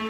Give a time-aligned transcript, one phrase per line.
[0.00, 0.08] 通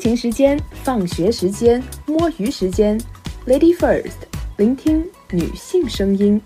[0.00, 2.98] 勤时间、放学时间、摸鱼时间
[3.46, 4.10] ，Lady First，
[4.56, 6.42] 聆听女性声音。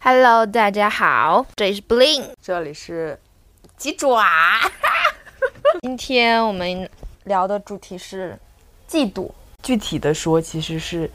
[0.00, 3.20] Hello，大家好，这里是 Bling，这里是
[3.80, 4.22] 鸡爪。
[5.80, 6.86] 今天我们
[7.24, 8.38] 聊的主题是
[8.86, 9.30] 嫉妒。
[9.62, 11.10] 具体的说，其实是，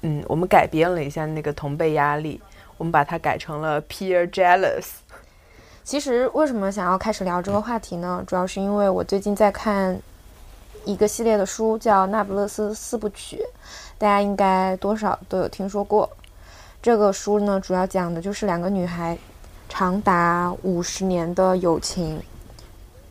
[0.00, 2.40] 嗯，我们改编了一下那个同辈压力，
[2.78, 4.86] 我们把它改成了 peer jealous。
[5.84, 8.24] 其实为什么想要开始聊这个话题呢？
[8.26, 10.00] 主要是因为我最近在看
[10.86, 13.36] 一个系列的书，叫《那不勒斯四部曲》，
[13.98, 16.08] 大家应该多少都有听说过。
[16.80, 19.18] 这个书呢，主要讲的就是两个女孩
[19.68, 22.22] 长达五十年的友情，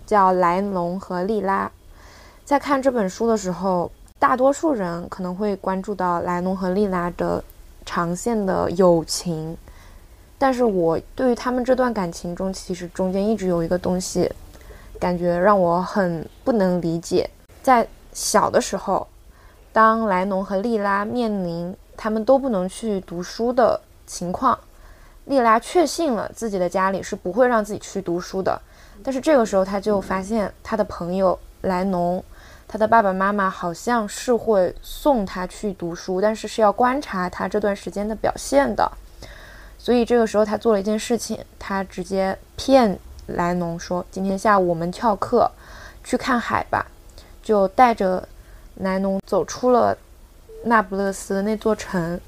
[0.06, 1.72] 叫莱农和莉拉。
[2.44, 7.44] 在看这本书的时候，大多数人可能会关注到莱农和莉拉的
[7.86, 9.58] 长线的友情。
[10.38, 14.32] 但是我对于他们这段感情中，其实中间一直有一个东西，
[15.00, 17.30] 感觉让我很不能理解。
[17.64, 19.08] 在小的时候，
[19.72, 24.60] 当莱农和莉拉面临他们都不能去读书的情况，
[25.26, 28.60] 莉拉确信了自己的家里是不会让自己去读书的。
[29.04, 32.24] 但是这个时候，他就发现他的朋友莱农，
[32.68, 38.92] 他的爸爸妈妈好像是会送他去读书，但是是要观察他这段时间的表现的。
[39.78, 45.52] 所以这个时候，他做了一件事情，他直接骗莱农说：“今天下午我们翘课，
[46.04, 46.86] 去看海吧。”
[47.44, 48.28] 就带着
[48.78, 49.96] 莱农走出了
[50.64, 52.20] 那不勒斯那座城，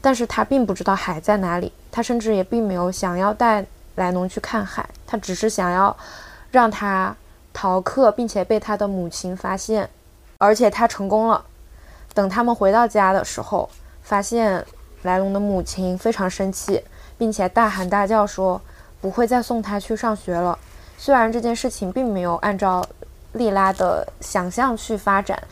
[0.00, 3.64] 但是他并不知道海在哪里，他甚至也并没有想要带
[3.96, 5.96] 莱农去看海，他只是想要
[6.50, 7.14] 让他
[7.52, 9.88] 逃课，并且被他的母亲发现，
[10.38, 11.44] 而且他成功了。
[12.14, 13.68] 等他们回到家的时候，
[14.02, 14.64] 发现
[15.02, 16.82] 莱农的母亲非常生气。
[17.18, 18.60] 并且大喊大叫说
[19.00, 20.58] 不会再送他去上学了。
[20.98, 22.86] 虽然这件事情并没有按照
[23.32, 25.42] 莉拉的想象去发展，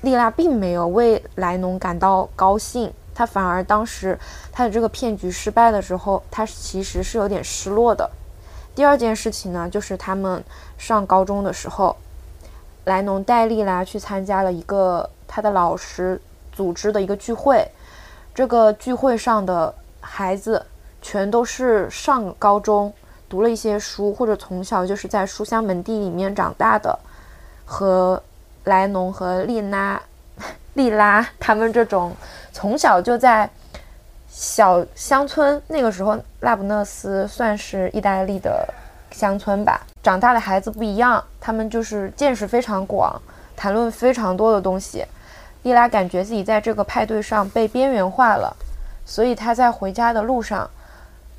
[0.00, 4.18] 莉拉并没有为莱农感到高兴，他反而当时
[4.50, 8.10] 他的这个骗局失败的时候，他其实是有点失落的。
[8.74, 10.42] 第二件事情呢，就是他们
[10.76, 11.96] 上高中的时候，
[12.84, 16.20] 莱农带丽拉去参加了一个他的老师
[16.52, 17.66] 组织的一个聚会，
[18.34, 19.74] 这个聚会上的。
[20.06, 20.66] 孩子
[21.00, 22.92] 全都是上高中
[23.26, 26.98] 读了一些书，或者从小就是在书香门第里面长大的，
[27.64, 28.22] 和
[28.64, 29.98] 莱农和丽拉、
[30.74, 32.14] 丽拉他们这种
[32.52, 33.48] 从小就在
[34.28, 38.68] 小乡村，那个时候拉布讷斯算是意大利的
[39.10, 43.20] 乡村吧，长大的孩子不一样，他们就是见识非常广，
[43.56, 45.04] 谈论非常多的东西。
[45.62, 48.54] 丽拉感觉自己在这个派对上被边缘化了。
[49.06, 50.68] 所以他在回家的路上，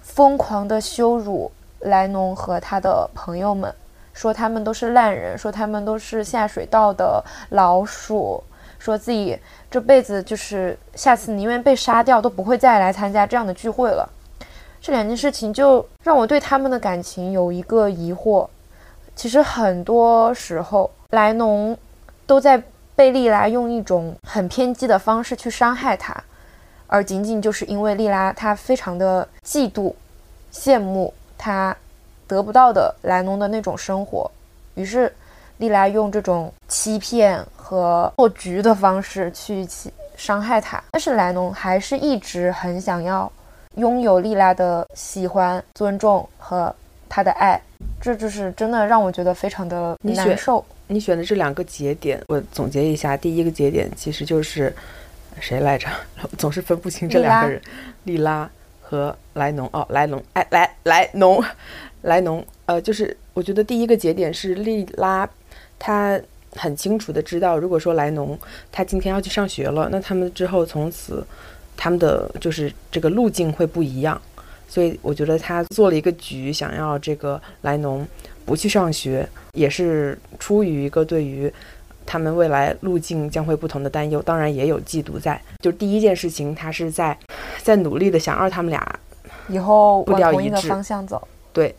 [0.02, 3.74] 疯狂地羞辱莱农和他的朋友们，
[4.14, 8.44] 说他们都是烂人，说他们都是下水道的老鼠，
[8.86, 9.36] 说自己
[9.72, 14.08] 这辈子就是下次宁愿被杀掉都不会再来参加这样的聚会了。
[14.80, 18.48] 这两件事情就让我对他们的感情有一个疑惑。
[19.16, 21.76] 其实很多时候，莱农
[22.28, 22.62] 都在
[22.96, 26.16] 被利拉用一种很偏激的方式去伤害他。
[26.86, 29.92] 而仅仅就是因为利拉，她非常的嫉妒、
[30.54, 31.76] 羡慕他
[32.28, 34.30] 得不到的莱农的那种生活，
[34.76, 35.12] 于是
[35.58, 39.68] 莉拉用这种欺骗和做局的方式去
[40.16, 40.84] 伤害他。
[40.92, 43.32] 但是莱农还是一直很想要
[43.76, 46.74] 拥有莉拉的喜欢、尊重和
[47.10, 47.60] 他的爱，
[48.02, 50.64] 这就是真的让我觉得非常的难受。
[50.88, 54.74] 你选的这两个节点，我总结一下，第一个节点其实就是。
[55.42, 55.90] 谁来着？
[56.40, 57.62] 总是分不清这两个人，
[58.06, 58.50] 莉拉
[58.82, 59.70] 和莱农。
[59.74, 61.44] 哦，莱农，哎，莱莱农，
[62.04, 62.42] 莱农。
[62.68, 65.30] 呃，就是我觉得第一个节点是莉拉，
[65.78, 66.20] 她
[66.54, 68.38] 很清楚的知道，如果说莱农
[68.72, 71.26] 他今天要去上学了，那他们之后从此
[71.76, 74.20] 他们的就是这个路径会不一样。
[74.68, 78.08] 所以我觉得他做了一个局，想要这个莱农
[78.46, 81.52] 不去上学，也是出于一个对于。
[82.08, 85.42] 他们未来路径将会不同的担忧，当然也有嫉妒在。
[85.60, 87.18] 就第一件事情，他是在
[87.64, 89.00] 在努力的想让他们俩
[89.48, 91.28] 以后步调一致方向走。
[91.52, 91.74] 对，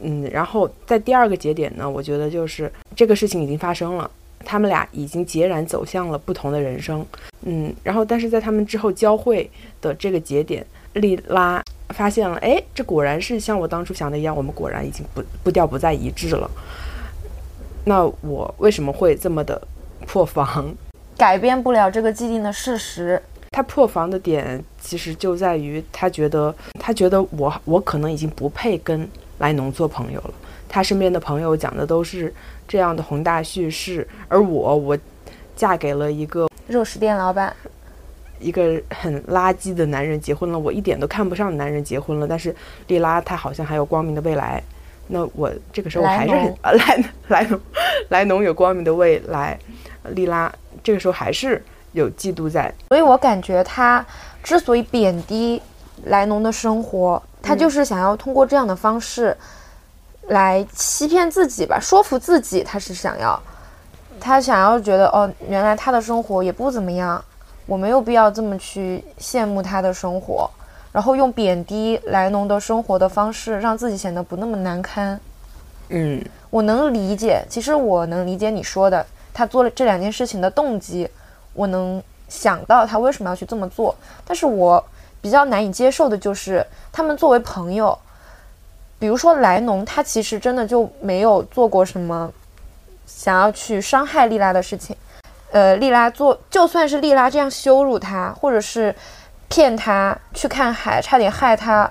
[0.00, 4.10] 嗯，然后在第二个节点呢，我觉得就是这个事情已经发生了，
[4.44, 7.04] 他们俩已经截然走向了不同的人生。
[7.42, 9.50] 嗯，然后但是在他们之后交汇
[9.80, 10.64] 的这个节点，
[10.94, 16.50] 莉拉发现了，哎，这果然是像我当初想的一样，我们果然已经不步调不再一致了。
[17.84, 19.60] 那我为什么会这么的
[20.06, 20.74] 破防？
[21.16, 23.20] 改变不了这个既定的事实。
[23.50, 30.34] 他破防的点其实就在于他觉得，他觉得我我可能已经不配跟莱农做朋友了。
[30.68, 32.32] 他身边的朋友讲的都是
[32.66, 34.98] 这样的宏大叙事，而我我
[35.56, 37.54] 嫁给了一个肉食店老板，
[38.38, 42.26] 一个很垃圾的男人结婚了，我一点都看不上的男人结婚了。
[42.28, 42.54] 但是
[42.86, 44.62] 莉拉她好像还有光明的未来，
[45.06, 47.60] 那我这个时候我还是很莱莱农
[48.10, 49.58] 莱农有光明的未来，
[50.10, 50.52] 莉拉
[50.82, 51.62] 这个时候还是。
[51.92, 54.04] 有嫉妒在，所以我感觉他
[54.42, 55.60] 之所以贬低
[56.04, 59.36] 莱农的生活，他就是想要通过这样的方式
[60.28, 62.62] 来欺骗自己吧，说服自己。
[62.62, 63.40] 他是想要，
[64.20, 67.22] 他想要觉得哦，原来他的生活也不怎么样，
[67.66, 70.50] 我没有必要这么去羡慕他的生活，
[70.92, 75.18] 然后用贬低莱农的生活的方式，让自己显得不那么难堪。
[75.88, 81.08] 嗯，我能理解，其实我能理解你说的，他做了这两件事情的动机。
[81.54, 83.92] 我能想到他为什么要去这么做，
[84.24, 84.84] 但是我
[85.20, 87.98] 比较难以接受的就是他们作为朋友，
[88.98, 92.30] 比如说莱农，他其实真的就没有做过什么
[93.06, 94.96] 想要去伤害莉拉的事情。
[95.50, 98.94] 呃，莉拉做就算是莉拉这样羞辱他，或者是
[99.48, 101.90] 骗他去看海，差点害他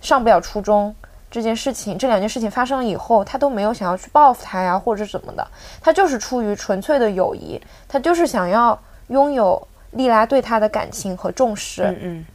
[0.00, 0.94] 上不了初中
[1.30, 5.46] 这件事情，这两件事情发生了以后，他都没有想要去报复他呀，或者什么的，
[5.80, 8.78] 他就是出于纯粹的友谊，他就是想要。
[9.08, 12.26] 拥有莉拉对他的感情和重视，嗯嗯，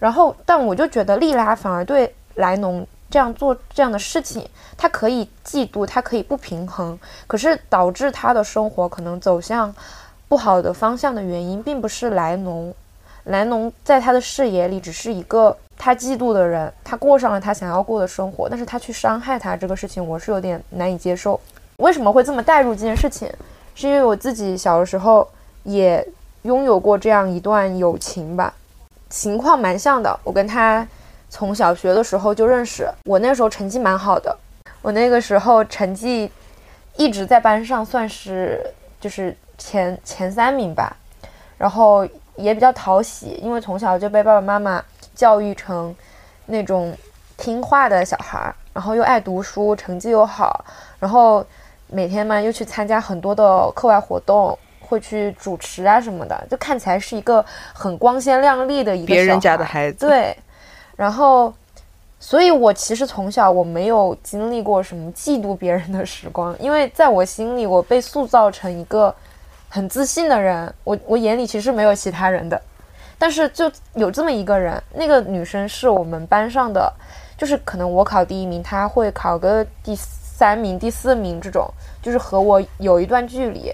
[0.00, 4.44] 然后，但我就觉得莉拉反而对莱农这样做这样的事情，
[4.76, 6.98] 他可以嫉妒，他可以不平衡，
[7.28, 9.72] 可是导致他的生活可能走向
[10.26, 12.74] 不好的方向的原因，并不是莱农，
[13.24, 21.38] 莱农在他的视野里只是一个他嫉妒的人，他过上了他想要过的生活，但是他去伤害他这个事情，我是有点难以接受。
[21.76, 23.30] 为什么会这么带入这件事情？
[23.74, 25.28] 是因为我自己小的时候。
[25.62, 26.02] 也
[26.44, 28.54] 拥有过这样一段友情吧，
[29.10, 30.18] 情况蛮像的。
[30.24, 30.86] 我跟他
[31.28, 34.34] 从小学的时候就认识，我那时候成绩蛮好的，
[34.80, 36.30] 我那个时候成绩
[36.96, 38.58] 一直在班上算是
[39.00, 40.96] 就是前前三名吧，
[41.58, 44.82] 然后也比较讨喜，因为从小就被爸爸妈妈
[45.14, 45.94] 教育成
[46.46, 46.96] 那种
[47.36, 50.64] 听话的小孩，然后又爱读书，成绩又好，
[50.98, 51.44] 然后
[51.88, 54.58] 每天嘛又去参加很多的课外活动。
[54.90, 60.08] 会去主持啊什么的，就看起来是一个很光鲜亮丽的一个别人家的孩子。
[60.08, 60.36] 对，
[60.96, 61.54] 然后，
[62.18, 69.14] 所以我其实从小我没有经历过什么嫉妒别人的时光，因为在我心里，我被塑造成一个
[69.68, 70.74] 很自信的人。
[70.82, 72.60] 我我眼里其实没有其他人的，
[73.16, 76.92] 但是就有这么一个人，那个女生是我们班上的，
[77.38, 81.72] 就是可能我考第一名，她会考个第三名、第四名这种，
[82.02, 83.72] 就是和我有一段距离。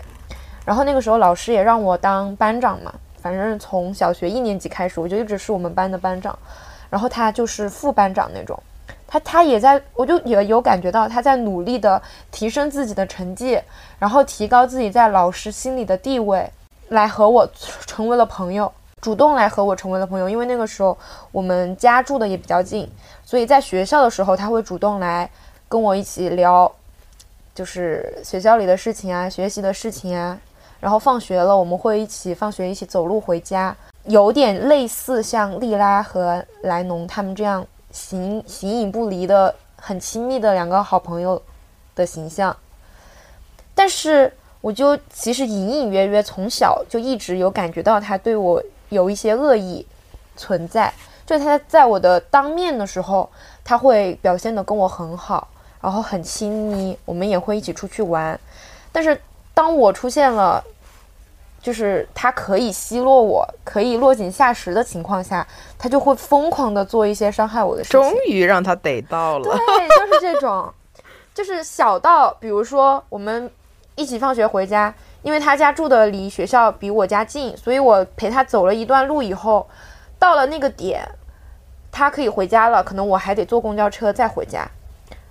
[0.66, 2.92] 然后那个时候老师也让我当班长嘛，
[3.22, 6.38] 反正从小学一年级开始，我就一直是我们班的班长。
[6.88, 8.56] 然后他就是副班长那种，
[9.08, 13.60] 他他也在，我就也有感觉到他在努力的提升自己的成绩，
[13.98, 16.48] 然后提高自己在老师心里的地位，
[16.90, 17.48] 来和我
[17.86, 18.72] 成为了朋友，
[19.02, 20.28] 主动来和我成为了朋友。
[20.28, 20.96] 因为那个时候
[21.32, 22.88] 我们家住的也比较近，
[23.24, 25.28] 所以在学校的时候他会主动来
[25.68, 26.70] 跟我一起聊，
[27.52, 30.38] 就是学校里的事情啊，学习的事情啊。
[30.78, 41.40] 然后放学了，我们会一起放学，一起走路回家，有点类似像莉拉和莱农他们这样形形影不离的很亲密的两个好朋友
[41.94, 42.54] 的形象。
[43.74, 44.30] 但是，
[44.60, 49.84] 我就其实隐隐约约从小就一直有感觉到他对我有一些恶意
[50.36, 50.92] 存在。
[51.24, 53.28] 就他在我的当面的时候，
[53.64, 55.48] 他会表现的跟我很好，
[55.80, 58.38] 然后很亲密，我们也会一起出去玩。
[58.92, 59.18] 但是。
[59.56, 60.62] 当我出现了，
[61.62, 65.46] 就是他可以奚落我，可以落井下石的情况下，
[65.78, 67.98] 他就会疯狂的做一些伤害我的事情。
[67.98, 69.56] 终于让他逮到了。
[69.56, 70.70] 对，就是这种，
[71.32, 73.50] 就是小到比如说我们
[73.94, 79.66] 一起放学回家，因为他家住的离学校比我家近，所以我陪他走了一段路以后，
[80.18, 81.02] 到了那个点，
[81.90, 84.70] 他可以回家了，可能我还得坐公交车再回家。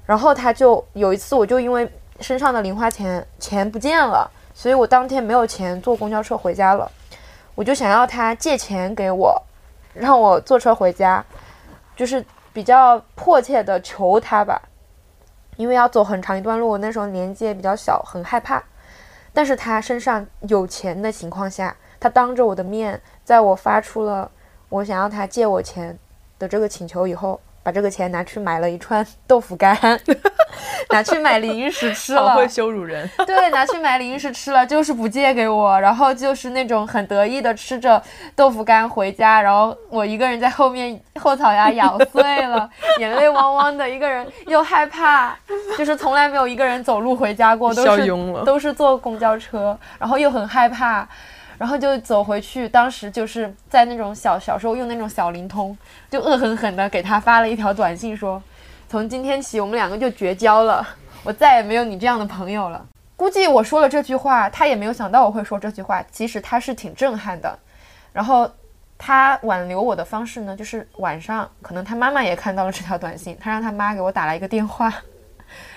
[0.08, 1.88] 然后他就有一次，我就因为。
[2.20, 6.92] 身上的零花钱钱不见了，所以我当天没有钱坐公交车回家了。
[7.56, 9.42] 我就想要他借钱给我，
[9.94, 11.24] 让我坐车回家，
[11.96, 14.62] 就是比较迫切的求他吧。
[15.58, 18.62] 因为要走很长一段路，我那时候年纪也比较小，很害怕。
[19.32, 24.30] 但是他身上有钱的情况下，他当着我的面，在我发出了
[24.68, 25.98] 我想要他借我钱
[26.38, 29.76] 的这个请求以后，把这个钱拿去买了一串豆腐干，
[30.92, 33.10] 拿去买零食吃了，好会羞辱人。
[33.26, 38.00] 对，拿去买零食吃了，就是不借给我，然后就是那种很得意的吃着
[38.36, 42.70] 豆腐干回家，然后我一个人在后面后槽牙咬碎了，
[43.02, 45.36] 眼泪汪汪的，一个人又害怕，
[45.76, 48.08] 就是从来没有一个人走路回家过，都是
[48.46, 51.10] 都是坐公交车，然后又很害怕。
[51.58, 55.78] 然后就走回去，当时就是在那种小小时候用那种小灵通，
[56.10, 58.42] 就恶狠狠的给他发了一条短信说，
[58.90, 60.86] 从今天起我们两个就绝交了，
[61.24, 62.86] 我再也没有你这样的朋友了。
[63.18, 66.04] 估计我说了这句话，他也没有想到我会说这句话。
[66.12, 67.58] 其实他是挺震撼的。
[68.12, 68.50] 然后
[68.98, 74.94] 他挽留我的方式呢，就是晚上可能他妈妈也看到了这条短信，他让他妈给我打了一个电话，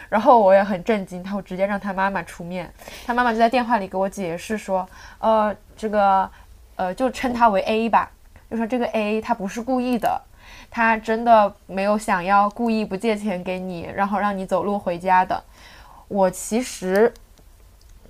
[0.08, 2.72] 然后我也很震惊，他会直接让他妈妈出面，
[3.06, 4.88] 他妈妈就在电话里给我解释说，
[5.18, 6.30] 呃，这个
[6.76, 8.10] 呃就称他为 A 吧，
[8.50, 10.20] 就说这个 A 他不是故意的。
[10.70, 15.42] 他真的没有想要故意不借钱给你，然后让你走路回家的。
[16.08, 17.12] 我其实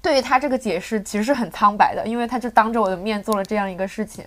[0.02, 4.24] 对于他这个解释其实是很苍白的，因为他就当着我的面做了这样一个事情。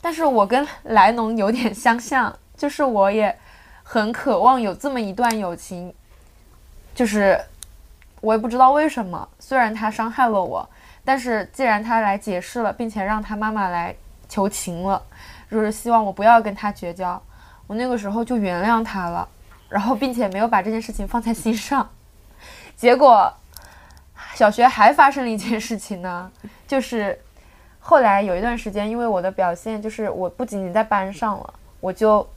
[0.00, 3.36] 但是我跟莱农有点相像，就是我也
[3.82, 5.92] 很渴望有这么一段友情，
[6.98, 7.40] 就是
[8.20, 10.68] 我也不知道为什么，虽然他伤害了我，
[11.04, 13.94] 但是既然他来解释了，并且让他妈妈来
[14.28, 15.00] 求情了，
[15.48, 17.22] 就是希望我不要跟他绝交，
[17.68, 19.28] 我那个时候就原谅他了，
[19.68, 21.88] 然后并且没有把这件事情放在心上。
[22.74, 23.32] 结果
[24.34, 26.28] 小学还发生了一件事情呢，
[26.66, 27.16] 就是
[27.78, 32.28] 后来有一段时间，因为我的表现就是我不仅仅在班上了，我就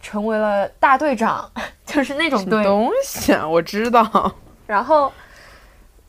[0.00, 1.50] 成为了大队长，
[1.84, 2.64] 就是那种队。
[2.64, 3.46] 东西啊？
[3.46, 4.34] 我知道，
[4.66, 5.12] 然后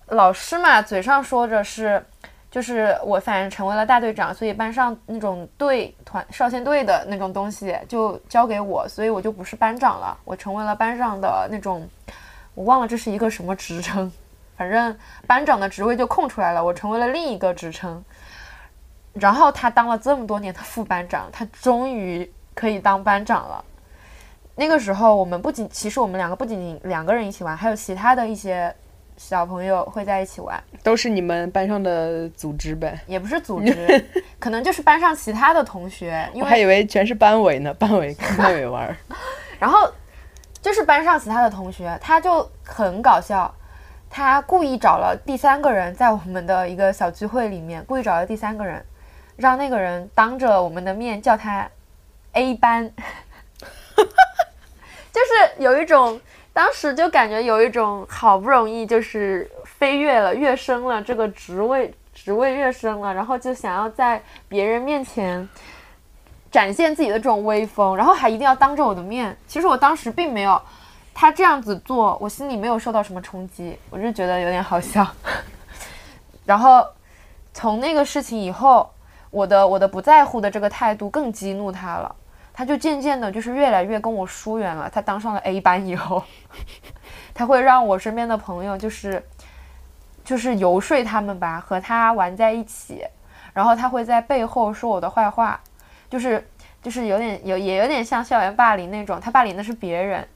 [0.08, 2.04] 老师嘛，嘴上说着是，
[2.50, 11.88] 就是我反正成为了大队长，所以班上那种队团少先队的那种东西就交给我，所以我就不是班长了，我成为了班上的那种，
[12.56, 14.12] 我忘了这是一个什么职称，
[14.58, 18.04] 反正班长的职位就空出来了，我成为了另一个职称。
[19.14, 23.66] 然后他当了这么多年的副班长，他终于可以当班长了。
[24.56, 28.74] 那个时候，我们不仅其实我们两个不仅仅两个人一起玩，还有其他的一些
[29.18, 33.00] 小朋友会在一起玩，都是你们班上的组织呗。
[33.08, 34.06] 也不是组织，
[34.40, 38.96] 可能就是班上其他的同学，因我还以为全是班委呢，班委跟班委玩儿。
[39.60, 39.90] 然后
[40.62, 43.52] 就是班上其他的同学，他就很搞笑，
[44.10, 48.84] 他故意找了第三个人，在我们的一个小聚会里面，故意找了第三个人，
[49.38, 51.70] 让那个人当着我们的面叫他
[52.34, 52.92] A 班，
[55.12, 56.20] 就是有一种。
[56.54, 65.48] 当时就感觉有一种好不容易就是飞跃了、跃升了这个职位，职位跃升了，然后就想要在别人面前
[66.52, 69.34] 展现自己的这种威风，然后还一定要当着我的面。
[69.48, 70.62] 其实我当时并没有
[71.14, 75.08] 他这样子做，我心里没有受到什么冲击，我就觉得有点好笑。
[76.46, 76.86] 然后
[77.54, 78.92] 从那个事情以后，
[79.30, 82.14] 我的我的不在乎的这个态度更激怒他了。
[82.54, 84.90] 他就渐渐的，就是越来越跟我疏远了。
[84.90, 86.24] 他当上了 A 班以后，
[87.34, 89.24] 他会让我身边的朋友，就是
[90.24, 93.04] 就是游说他们吧，和他玩在一起。
[93.54, 95.60] 然后他会在背后说我的坏话，
[96.10, 96.46] 就是
[96.82, 99.20] 就是有点有也有点像校园霸凌那种。
[99.20, 100.28] 他霸凌的是别人，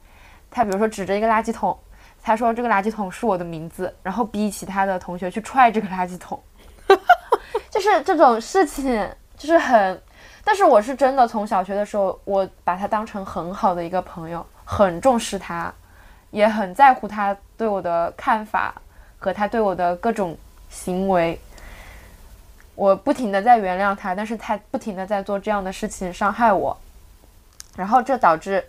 [0.49, 1.77] 他比如说指着一个垃圾桶，
[2.23, 6.41] 他说这个垃圾桶是我的名字，然后逼其他的同学去踹这个垃圾桶，
[7.69, 10.01] 就是这种事情，就是很。
[10.45, 15.73] 但是我是真的从小学的时候，我把他当成很好的一个朋友，很重视他，
[16.29, 18.75] 也很在乎他对我的看法
[19.17, 20.37] 和他对我的各种
[20.69, 21.37] 行为。
[22.75, 26.77] 我不停的在原谅他，但是他不停的在做这样的事情伤害我。
[27.75, 28.63] 然后这导致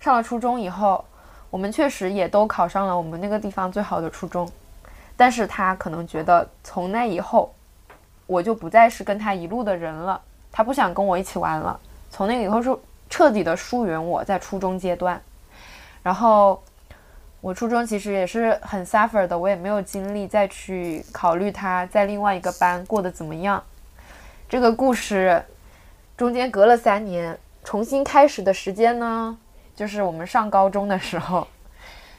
[0.00, 1.04] 上了初中以后，
[1.50, 4.50] 我们确实也都考上了我们那个地方最好的初中，
[5.14, 7.54] 但是他可能觉得从那以后，
[8.26, 10.18] 我就不再是跟他一路的人了。
[10.52, 11.80] 他不想跟我一起玩了，
[12.10, 12.76] 从那以后是
[13.08, 15.20] 彻底的疏远我，在初中阶段。
[16.02, 16.62] 然后
[17.40, 23.62] 我初中其实也是很 suffer 的，我也没有精力再去考虑他在另外一个班过得怎么样。
[24.48, 25.42] 这个故事
[26.16, 29.38] 中间隔了三年，重新开始的时间呢，
[29.74, 31.46] 就是我们上高中的时候。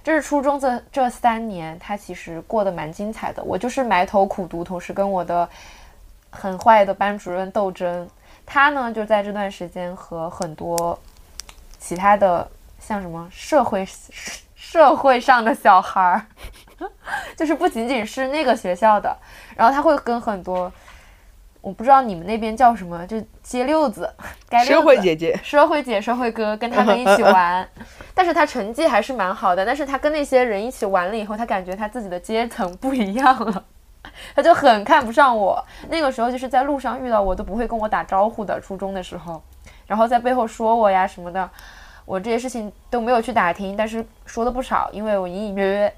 [0.03, 3.41] 这是初中这这三年，他其实过得蛮精彩的。
[3.43, 5.47] 我就是埋头苦读，同时跟我的
[6.29, 8.09] 很坏的班主任斗争。
[8.45, 10.97] 他呢，就在这段时间和很多
[11.79, 12.47] 其他的
[12.79, 13.87] 像什么社会
[14.55, 16.25] 社会上的小孩儿，
[17.35, 19.15] 就是不仅仅是那个学校的，
[19.55, 20.71] 然后他会跟很多
[21.61, 24.11] 我不知道你们那边叫什么，就街溜子，
[24.49, 27.67] 街社会姐姐，社会姐、社会哥，跟他们一起玩，
[28.13, 29.65] 但是他成绩还是蛮好的。
[29.65, 33.63] 但是他跟那些人一起玩了以后，他感觉他自己的阶层不一样了，
[34.35, 35.63] 他就很看不上我。
[35.89, 39.41] 那个时候就是在路上遇到我都不会跟我打招呼的，初中的时候，
[39.87, 41.49] 然后在背后说我呀什么的，
[42.05, 45.95] 我这些事情都没有去打听，但是说的不少，因为我隐隐约约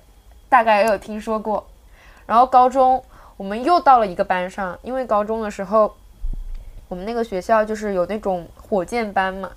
[0.48, 1.66] 大概也有听说过。
[2.26, 3.04] 然后高中。
[3.38, 5.94] 我们又到了一个班上，因为高中的时候，
[6.88, 9.52] 我们那个学校就是有那种火箭班嘛。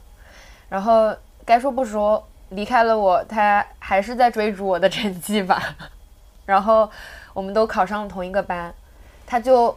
[0.68, 1.14] 然后
[1.44, 5.62] 该说不说，离开了我，他还是在追逐我的成绩吧。
[6.44, 6.90] 然后
[7.38, 8.74] 我们都考上了同一个班，
[9.24, 9.72] 他就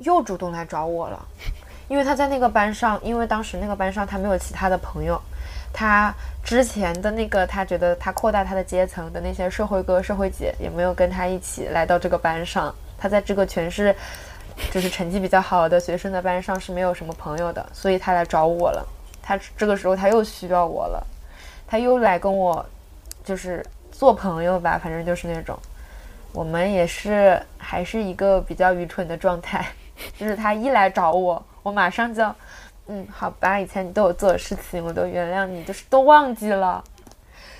[0.00, 1.18] 又主动来找我了，
[1.88, 5.18] 因为他在那个班上，因为当时那个班上他没有其他的朋友，
[5.72, 12.74] 他之前的那个他觉得他扩大他的阶层的那些社会哥、社会姐也没有跟他一起来到这个班上。
[12.98, 13.96] 他在这个全是
[14.70, 18.86] 就是成绩比较好的学生的班上是没有什么朋友的，所以他来找我了。
[19.22, 21.02] 他这个时候他又需要我了，
[21.66, 22.62] 他又来跟我
[23.24, 25.58] 就是做朋友吧，反正就是那种。
[26.32, 29.66] 我们也是还是一个比较愚蠢的状态，
[30.18, 32.24] 就是他一来找我，我马上就
[32.86, 36.82] 嗯好吧，以前你对我做的事情我都原谅你，就是都忘记了。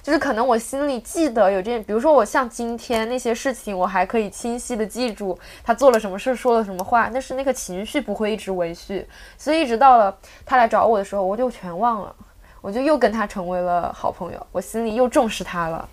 [0.01, 9.07] 就是可能我心里记得有这，比如说我像今天那些事情，我还可以清晰的记住他做了什么事，说了什么话，但是那个情绪不会一直维续，
[9.37, 12.15] 所以一直到了他来找我的时候，我就全忘了，
[12.63, 15.87] 我就又跟他成为了好朋友，我心里又重视他了，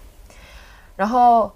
[0.95, 1.51] 然后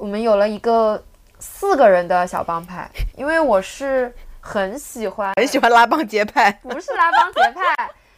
[0.00, 1.00] 我们有了一个
[1.40, 2.88] 四个人的小帮派，
[3.18, 7.62] 因为我是很喜欢很喜欢拉帮结派， 不是拉帮结派。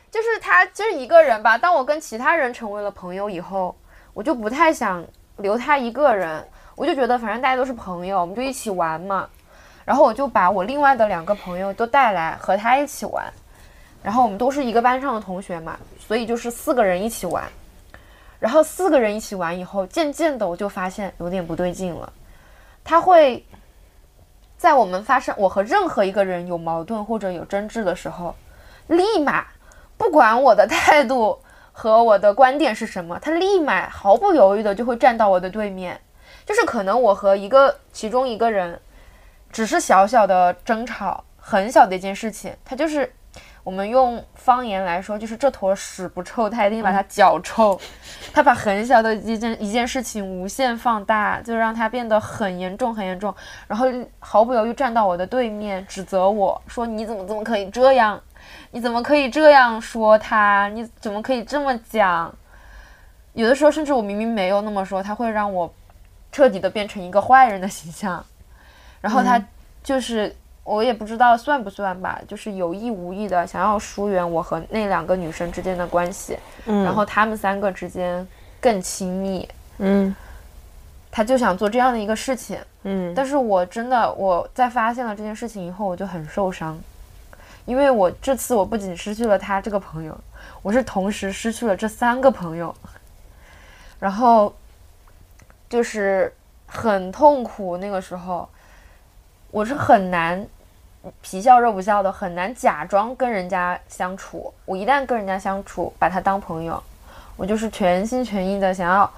[0.08, 1.58] 就是他，就是一个人吧。
[1.58, 3.74] 当我跟其他人成为了朋友以后，
[4.14, 5.04] 我就不太想
[5.38, 6.46] 留他一个人。
[6.76, 9.28] 我就觉得，反正大家都是朋友，我们就一起玩嘛。
[9.84, 13.24] 然后我就把我另外的两个朋友都带来和他一起玩。
[14.04, 17.42] 然后我们都是一个班上的同学嘛，所以就是四个人一起玩。
[18.42, 22.12] 然后四个人一起玩以后，渐渐的我就发现有点不对劲了。
[22.82, 23.46] 他会
[24.58, 28.34] 在我们发生我和任何一个人有矛盾或者有争执的时候，
[28.88, 29.46] 立马。
[29.96, 31.38] 不管我的态度
[31.70, 36.00] 和我的观点是什么，他立马毫不犹豫的就会站到我的对面。
[36.44, 38.80] 就是可能我和一个其中一个人
[39.52, 43.14] 只是小小的争吵，很小的一件事情，他就是
[43.64, 47.80] 我们用方言来说，就是这坨屎不臭，他一定把它脚臭。
[48.32, 53.34] 他把很小的一件一件事情无限放大，就让它变得很严重很严重，
[53.68, 53.86] 然后
[54.18, 58.20] 毫不犹豫站到我的对面，指责我说你怎么怎么可以这样。
[58.72, 60.68] 你怎么可以这样说他？
[60.74, 62.34] 你怎么可以这么讲？
[63.34, 65.72] 有的时候甚至我明明没有那么说，他会让我
[66.32, 68.24] 彻底的变成一个坏人的形象。
[69.00, 69.40] 然后他
[69.82, 78.26] 就是我也不知道算不算吧，就是有意无意的想要疏远我和那两个女生之间的关系，然后他们三个之间
[78.60, 79.48] 更亲密。
[79.78, 80.14] 嗯，
[81.10, 82.58] 他就想做这样的一个事情。
[82.84, 86.78] 嗯，但是我真的我在发现了这件事情以后，我就很受伤。
[87.64, 90.16] 因为我这次我不仅失去了他这个朋友，
[90.62, 92.74] 我是同时失去了这三个朋友，
[94.00, 94.52] 然后
[95.68, 96.32] 就是
[96.66, 97.76] 很痛苦。
[97.76, 98.48] 那个时候
[99.52, 100.44] 我是很难
[101.20, 104.52] 皮笑肉不笑的，很难假装跟人家相处。
[104.64, 106.82] 我一旦跟人家相处，把他当朋友，
[107.36, 109.08] 我就是全心全意的想要，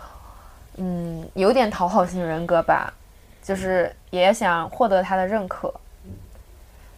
[0.77, 2.93] 嗯，有点讨好型人格吧，
[3.43, 5.73] 就是也想获得他的认可，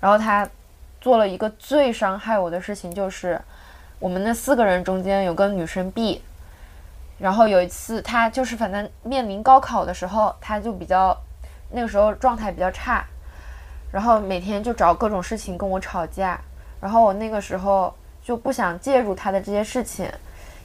[0.00, 0.48] 然后他。
[0.98, 3.40] 做了一个最伤害我的事情，就是
[4.00, 6.20] 我们那四个人中间有个女生 B，
[7.20, 11.16] 然后有一次他就是反正面临高考的时候，他就比较
[11.70, 13.04] 那个时候状态比较差，
[13.90, 16.38] 然后每天就找各种事情跟我吵架，
[16.80, 20.10] 然后我那个时候就不想介入他的这些事情，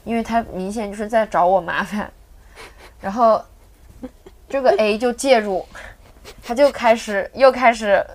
[0.04, 2.12] 因为他明显就是在找我麻烦，
[3.00, 3.42] 然后
[4.50, 5.66] 这个 A 就介入，
[6.44, 8.06] 他就开始又开始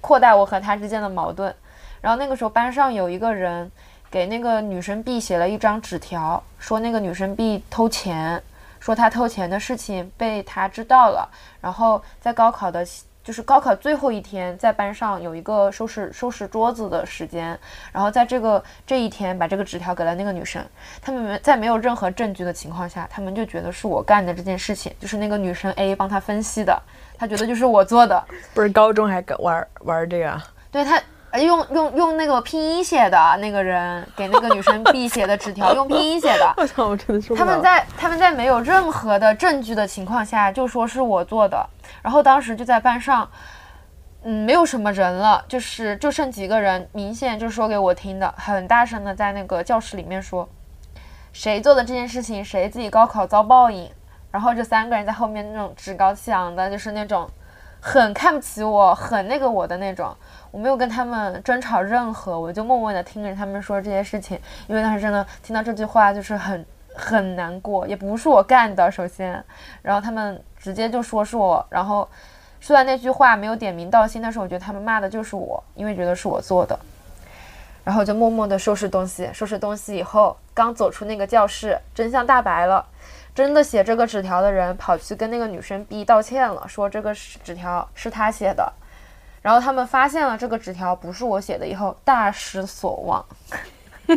[0.00, 1.54] 扩大我和他之间的矛盾。
[2.00, 3.70] 然后那个时候班上有一个人
[4.10, 8.40] 给那个女生 B 写了一张纸条，说那个女生 B 偷钱，
[8.78, 11.28] 说她偷钱的事情被他知道了。
[11.60, 12.86] 然后在高考的，
[13.28, 17.48] 就是高考最后一天，在班上有一个收拾收拾桌子的时间。
[17.92, 20.64] 然后在这个这一天，把这个纸条给了那个女生。
[21.02, 26.82] 他们没在没有任何证据的情况下，他们就觉得是我干的这件事情，就是那个女生 A 帮他分析的，
[27.18, 28.24] 他觉得就是我做的。
[28.54, 30.42] 不是高中还玩玩这个？
[30.70, 30.98] 对他。
[31.36, 36.52] 用用用那个拼音写的那个人给那个女生 B 写的纸条，用拼音写的。
[36.56, 37.34] 我操，我真的是。
[37.34, 41.68] 他们在他们在没有任何的证据的情况下就说是我做的，
[42.02, 43.30] 然后当时就在班上，
[44.22, 50.48] 嗯，没有什么人了，就是就剩几个人，明显就说给我听的，很大声的在那个教室里面说，
[51.34, 53.90] 谁做的这件事情，谁自己高考遭报应。
[54.30, 57.28] 然后这三个人在后面那种趾高气扬的，就是那种
[57.80, 60.16] 很看不起我，很那个我的那种。
[60.58, 69.42] 没有跟他们争吵任何，我就默默的听着他们说这些事情，因为当时真的听到这句话就是很很难过，也不是我干的，首先，
[69.82, 72.08] 然后他们直接就说是我，然后
[72.60, 76.78] 说完那句话没有点名道姓，但是我觉得他们骂的就是我，因为觉得是我做的，
[77.84, 82.84] 然后就默默的收拾东西，收拾东西以后，刚走出那个教室，真相大白了，
[83.32, 88.72] 真的写这个纸条的人跑去跟那个女生 B 道歉了，说这个纸条是他写的。
[89.40, 93.24] 然后他们发现了这个纸条不是我写的，以后大失所望，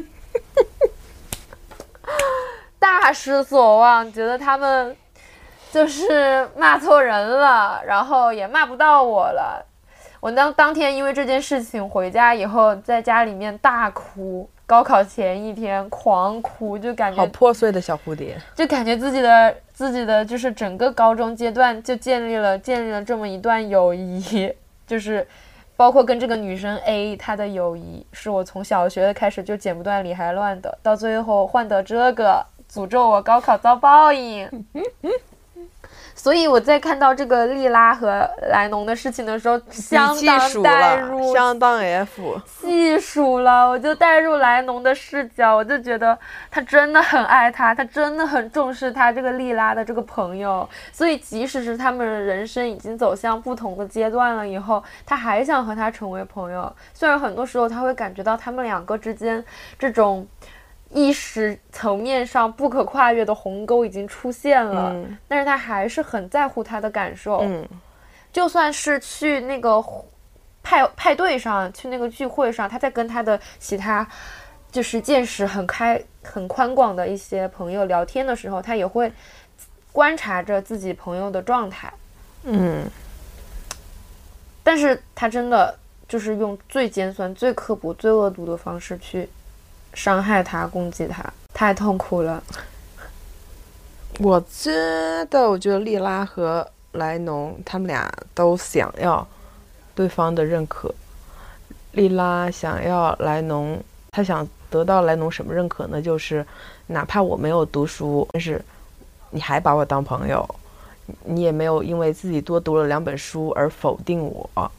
[2.80, 4.96] 大失所望，觉得他们
[5.72, 9.66] 就是骂错人了，然后也骂不到我了。
[10.20, 24.54] 我当当天因为这件事情回家以后，在家里面大哭，高考前一天狂哭，就感觉好破碎的小蝴蝶，就感觉自己的自己的就是整个高中阶段就建立了建立了这么一段友谊。
[24.92, 25.26] 就是，
[25.78, 34.50] 包括跟这个女生 A，她的友谊是我从小学开始就剪不断理还乱的，到最后换得这个，诅咒我高考遭报应。
[36.14, 46.18] 所以我在看到这个莉拉和莱农的事情的时候，相当代入，相当 F，细数了，我就带入莱农的视角，我就觉得
[46.50, 56.72] 他真的很爱他，他真的很重视他这个莉拉的这个朋友，所以即使是他们人生已经走向不同的阶段了以后，他还想和他成为朋友。
[56.94, 59.44] 虽然很多时候他会感觉到他们两个之间
[59.80, 60.28] 这种。
[60.94, 64.96] 意识层面上不可跨越的鸿沟已经出现了，
[65.28, 67.40] 但是他还是很在乎他的感受。
[67.40, 67.66] 嗯，
[68.32, 69.82] 就算是去那个
[70.62, 74.06] 派派对上，去那个聚会上，他在跟他的其他
[74.70, 79.12] 就是见识很开、很宽广的一些朋友聊天的时候，他也会
[79.94, 81.92] 观察着自己朋友的状态。
[82.44, 82.84] 嗯，
[84.62, 85.78] 但是他真的
[86.08, 89.30] 就是用最尖酸、最刻薄、最恶毒的方式去。
[89.94, 91.24] 伤害他，攻击他，
[91.54, 92.44] 太痛苦了。
[94.20, 99.26] 我真的，我觉得莉拉和莱农他们俩都想要
[99.96, 100.94] 对方的认可。
[101.94, 106.02] 莉拉想要莱农，他想得到莱农什么认可呢？
[106.02, 106.46] 就是
[106.88, 108.64] 哪怕我没有读书，但是
[109.32, 110.48] 你还把我当朋友，
[111.26, 114.72] 你也没有因为自己多读了两本书而否定我。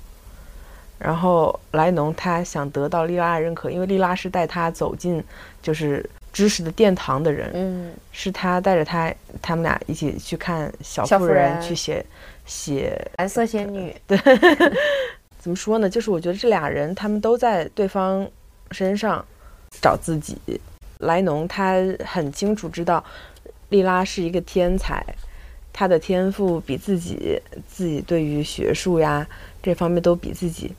[1.02, 5.22] 然后莱农他想得到莉拉的认可，因为莉拉是带他走进
[5.60, 9.12] 就是知识的殿堂的人，嗯，是他带着他，
[9.42, 12.04] 他们俩一起去看小妇人，去写
[12.46, 13.92] 写蓝色仙女。
[14.06, 14.16] 对，
[15.40, 15.90] 怎么说呢？
[15.90, 18.24] 就是我觉得这俩人他们都在对方
[18.70, 19.24] 身上
[19.80, 20.38] 找自己。
[20.98, 23.04] 莱农他很清楚知道
[23.70, 25.04] 莉拉是一个天才，
[25.72, 29.26] 他的天赋比自己自己对于学术呀
[29.60, 30.72] 这方面都比自己。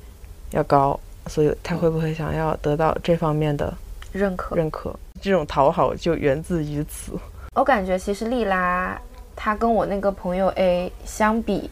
[0.54, 3.74] 要高，所以他会不会想要得到这方面的
[4.12, 4.56] 认可？
[4.56, 7.14] 认可这种讨好就源自于此。
[7.56, 9.00] 我感觉其实莉拉
[9.36, 11.70] 她跟我那个朋友 A 相比，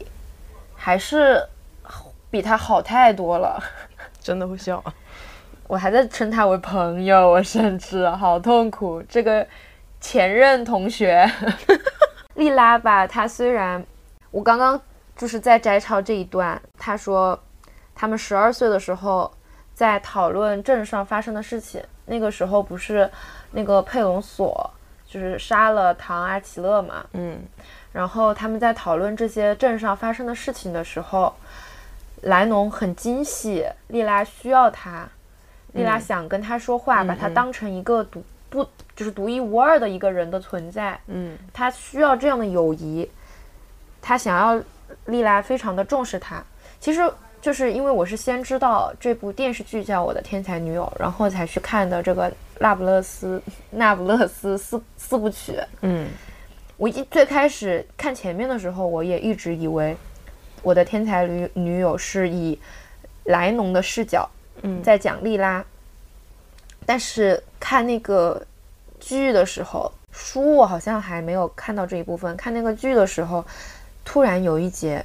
[0.75, 1.43] 还是
[2.31, 3.61] 比他好太多了。
[4.19, 4.83] 真的会笑，
[5.67, 9.03] 我还在称他为朋友，我甚至好痛苦。
[9.07, 9.45] 这个
[9.99, 11.29] 前任同学，
[12.35, 13.83] 莉拉吧，她虽然
[14.31, 14.79] 我刚刚
[15.15, 17.39] 就是在摘抄这一段，她说。
[17.93, 19.31] 他们十二岁的时候，
[19.73, 21.83] 在讨论镇上发生的事情。
[22.05, 23.09] 那个时候不是
[23.51, 24.69] 那个佩隆索
[25.07, 27.05] 就是杀了唐阿奇勒嘛？
[27.13, 27.39] 嗯。
[27.93, 31.33] 然后他们在讨论这些镇上发生的事情的时候，
[32.21, 35.07] 莱农很惊喜，莉拉需要他，
[35.73, 40.99] 莉拉想跟他说话，把他当成一个独不就是独一无二的一个人的存在。
[41.07, 41.37] 嗯。
[41.53, 43.09] 他需要这样的友谊，
[44.01, 44.61] 他想要
[45.05, 46.43] 莉拉非常的重视他。
[46.79, 47.01] 其实。
[47.41, 55.53] 就是因为我是先知道这部电视剧叫《我的天才女友》，然后才去看的这个《那不勒斯那不勒斯四四部曲》。
[55.81, 56.07] 嗯，
[56.77, 59.91] 我一最开始看前面的时候，我也一直以为
[60.61, 62.57] 《我的天才女女友》是以
[63.23, 64.29] 莱农的视角
[64.83, 65.65] 在讲莉拉。
[66.85, 68.39] 但是看那个
[68.99, 72.37] 剧的时候，书我好像还没有看到这一部分。
[72.37, 73.43] 看那个剧的时候，
[74.05, 75.03] 突然有一节。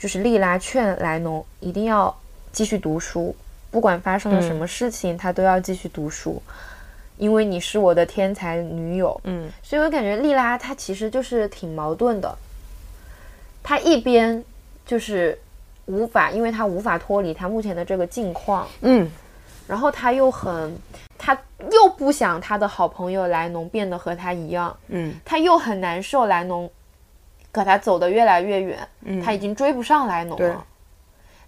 [0.00, 2.12] 就是莉拉劝莱农一定要
[2.52, 3.36] 继续读书，
[3.70, 6.42] 不管发生了什么事情，他都要继续读书，
[7.18, 9.20] 因为你是我的天才女友。
[9.24, 12.34] 嗯，所以我感觉莉拉她其实就是挺矛盾的，
[13.62, 14.42] 她一边
[14.86, 15.38] 就是
[15.84, 19.06] 无法，因为她无法脱离她目前的这个境况，嗯，
[19.68, 20.74] 然后她又很，
[21.18, 21.38] 他
[21.70, 25.14] 又不想他的好朋友莱农变得和他一样，嗯。
[25.26, 26.68] 他又很难受莱农
[27.52, 30.64] 和他走得越来越远，嗯，他已经追不上莱农了。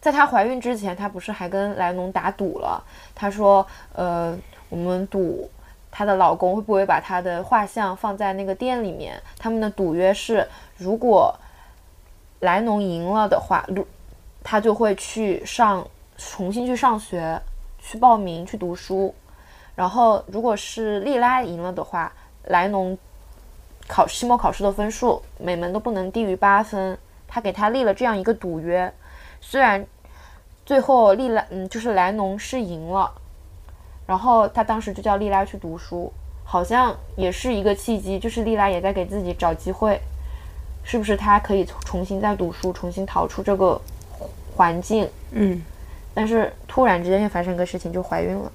[0.01, 2.83] 在她怀孕之前，她不是还跟莱农打赌了？
[3.15, 4.37] 她说：“呃，
[4.69, 5.49] 我们赌
[5.93, 9.23] 她的老公会不会把她的画像放在那个店里面。
[9.39, 10.45] 他们的赌约是，
[10.77, 11.33] 如果
[12.41, 13.87] 莱农赢了的话，如
[14.43, 15.87] 她就会去上
[16.17, 17.41] 重新去上学，
[17.79, 19.15] 去报名去读书。
[19.77, 22.13] 然后如果是莉拉赢了的话，
[22.47, 22.99] 莱农
[23.89, 26.99] 考期末考试的分数每门都不能低于八分。
[27.35, 28.93] 他给他立了这样一个赌约，
[29.41, 29.87] 虽然
[30.67, 33.11] 最后利拉嗯就是莱农是赢了，
[34.07, 36.13] 然后他当时就叫利拉去读书，
[36.45, 39.99] 好像也是一个契机，就是利拉也在给自己找机会，
[40.85, 43.81] 是不是他可以重新再读书，重新逃出这个
[44.55, 45.09] 环境？
[45.31, 45.63] 嗯
[46.13, 48.53] 但是突然之间又发生个事情，就怀孕了，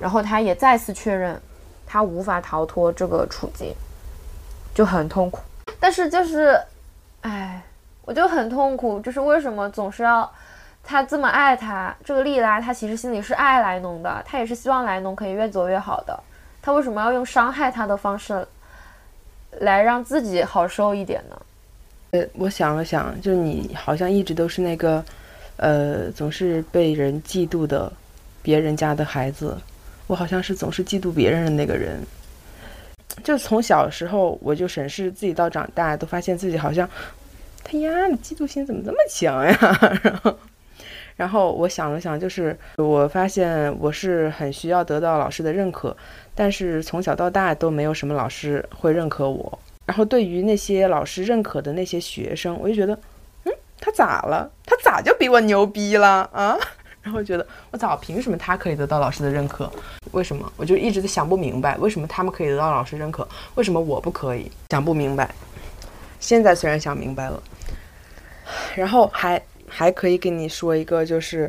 [0.00, 1.40] 然后她也再次确认，
[1.86, 3.72] 她无法逃脱这个处境，
[4.76, 5.40] 就很痛苦。
[5.80, 6.60] 但是就是，
[7.22, 7.62] 哎，
[8.02, 10.30] 我就很痛苦，就是为什么总是要
[10.84, 11.96] 他这么爱他？
[12.04, 16.18] 这个莉拉，她其实心里是爱莱农的，她也是希望莱农可以越走越好的。
[16.60, 18.46] 她为什么要用伤害他的方式
[19.60, 21.40] 来让自己好受一点呢？
[22.10, 25.02] 呃，我想了想，就是你好像一直都是那个，
[25.56, 27.90] 呃，总是被人嫉妒的
[28.42, 29.56] 别人家的孩子，
[30.06, 31.98] 我好像是总是嫉妒别人的那个人。
[33.24, 36.88] 就从小时候我就审视自己到长大，都发现自己好像，
[37.64, 40.00] 他丫的嫉妒心怎么这么强呀？
[40.02, 40.38] 然后，
[41.16, 45.96] 然后我想了想，就是我发现我是很需要得到老师的认可，
[46.34, 49.58] 但是从小到大都没有什么老师会认可我。
[49.86, 52.98] 然后对于那些老师认可的那些学生，我就觉得，
[53.44, 54.50] 嗯，他咋了？
[54.66, 56.58] 他咋就比我牛逼了啊？
[57.06, 59.70] 然后觉得我操，凭什么他可以得到老师的认可？
[60.10, 60.52] 为什么？
[60.56, 64.50] 我就一直在想不明白，为什么他们可以得到老师认可，为什么我不可以？
[64.70, 65.32] 想不明白。
[66.18, 67.40] 现在虽然想明白了，
[68.74, 71.48] 然后还还可以跟你说一个，就是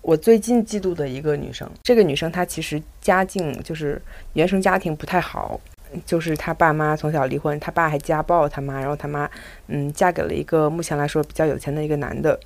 [0.00, 1.70] 我最近嫉妒的一个女生。
[1.82, 4.00] 这个女生她其实家境就是
[4.32, 5.60] 原生家庭不太好，
[6.06, 9.30] 就是她爸妈从小离婚，她爸还家暴她妈，然后她妈
[9.66, 12.40] 嗯嫁给了一个目前来说比较有钱的一个男的。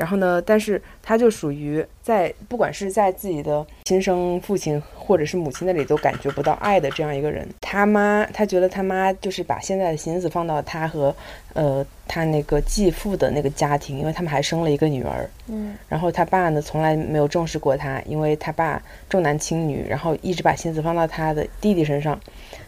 [0.00, 7.46] 然后呢，但是他就属于在不管是在自己的亲生父亲或者是母亲那里都感觉不到爱的这样一个人。
[7.60, 11.14] 他妈，他觉得他妈就是把现在的心思放到他和
[11.52, 15.28] 呃他那个继父的那个家庭，因为他们还生了一个女儿。
[15.48, 22.18] 嗯然后他爸呢，从来没有重视过他，因为他爸重男轻女，然后一直把心思放到他的弟弟身上。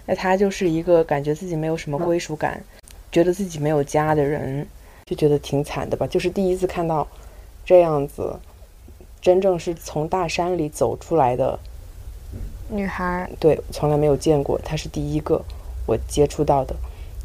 [0.05, 2.63] 那他就是一个感觉自己没有什么归属感，
[3.11, 4.67] 觉得自己没有家的人，
[5.07, 6.07] 就觉得挺惨的吧。
[6.09, 7.07] 就是第一次看到
[7.65, 8.39] 这样子，
[9.21, 11.59] 真正是从大山里走出来的，
[12.69, 15.41] 女孩，对，从来没有见过，她是第一个
[15.87, 16.75] 我接触到的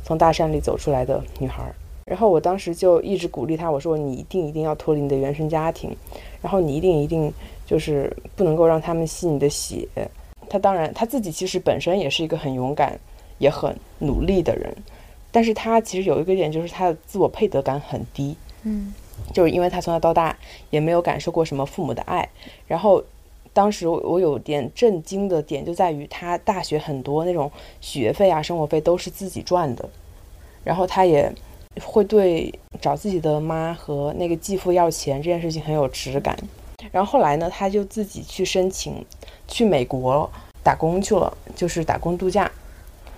[0.04, 1.74] 从大山里走出来的女孩儿。
[2.06, 5.94] 然后我当时就一直鼓励她，我说你一定一定要脱离你的原生家庭，
[6.42, 7.34] 然后你一定一定
[7.66, 9.88] 就是不能够让他们吸你的血。
[10.48, 12.98] 她当然她自己其实本身也是一个很勇敢
[13.40, 14.74] 也很努力的人，
[15.32, 18.38] 但是她其实有一个点就是她的自我配得感很低。
[18.64, 18.94] 嗯
[19.34, 20.36] 就是因为他从小到大
[20.70, 22.28] 也没有感受过什么父母的爱，
[22.66, 23.04] 然后
[23.54, 29.88] 当时我我有点震惊的点就在于他大学很多那种学费啊、生活费都是自己赚的，
[30.64, 31.32] 然后他也
[31.84, 36.38] 会对找自己的妈和那个继父要钱这件事情很有耻感，
[36.92, 39.06] 然后后来呢，他就自己去申请
[39.48, 40.30] 去美国
[40.64, 42.50] 打工去了，就是打工度假。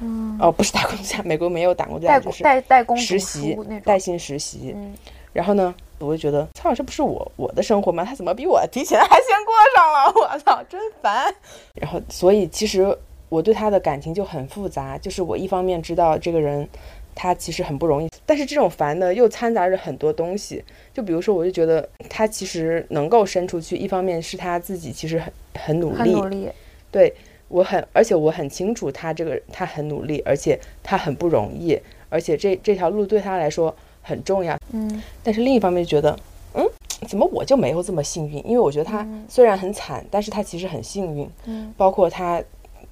[0.02, 4.72] 嗯，哦，不是打工度假，美国没有打工度假，代就是代代工实习带薪实习。
[4.74, 4.94] 嗯
[5.32, 8.04] 然后呢，我就觉得，操，这不是我我的生活吗？
[8.04, 10.14] 他怎么比我提前还先过上了？
[10.34, 11.34] 我操，真烦。
[11.76, 16.68] 然后，所以其实我对他的感情就很复杂，就是我一方面知道这个人
[17.14, 20.64] 他其实很不容易，但是这种烦呢又掺杂着很多东西。
[20.94, 26.50] 就比如说，我就觉得他其实能够伸出去，一方面是他自己其实很很努力，很努力，
[26.92, 27.14] 对
[27.50, 31.78] 我很，而且我很清楚他这个他很努力，而且他很不容易，
[32.10, 33.76] 而且这这条路对他来说
[34.10, 34.58] 很重要。
[34.72, 36.18] 嗯但是另一方面就觉得，
[36.56, 36.66] 嗯，
[37.08, 38.38] 怎么我就没有这么幸运？
[38.46, 41.30] 因为我觉得他嗯虽然很惨，但是他其实很幸运。
[41.46, 42.42] 嗯包括他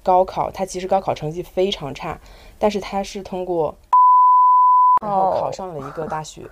[0.02, 2.18] 高考，他其实高考成绩非常差，
[2.58, 3.74] 但是他是通过，
[5.02, 6.42] 然后考哦上了一个大学。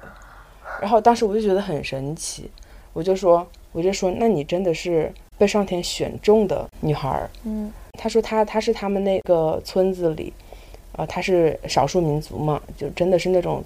[0.80, 2.50] 然后当时我就觉得很神奇，
[2.92, 7.30] 我就说，我就说，那你真的是被上天选中的女孩儿。
[7.44, 10.30] 嗯他说他他是他们那个村子里，
[10.92, 13.64] 啊、他是少数民族嘛，就真的是那种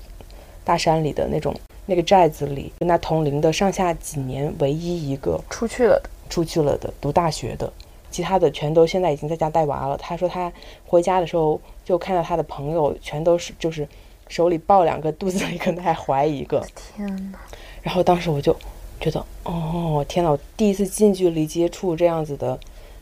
[0.70, 1.52] 大山里的那种
[1.84, 7.72] 那个寨子里跟他同龄的上下几年唯一一个出去了的，出去了的读大学的，
[8.08, 9.96] 其他的全都现在已经在家带娃了。
[9.96, 10.52] 他说他
[10.86, 13.84] 回家的时候就看到他的朋友全都是就是
[14.28, 16.64] 手里抱两个，肚子里可能还怀一个。
[16.96, 17.38] 天哪！
[17.82, 18.54] 然后当时我就
[19.00, 20.30] 觉得，哦，天呐！
[20.30, 22.56] 我第一次近距离接触这样子的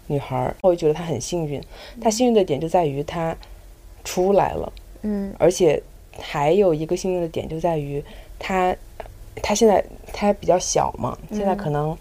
[0.07, 1.63] 女孩，我就觉得她很幸运。
[2.01, 3.37] 她幸运的点就在于她
[4.05, 5.83] 出来了，嗯而且
[6.19, 8.03] 还有一个幸运的点就在于
[8.39, 8.75] 他，
[9.43, 11.97] 他现在他比较小嘛，现在可能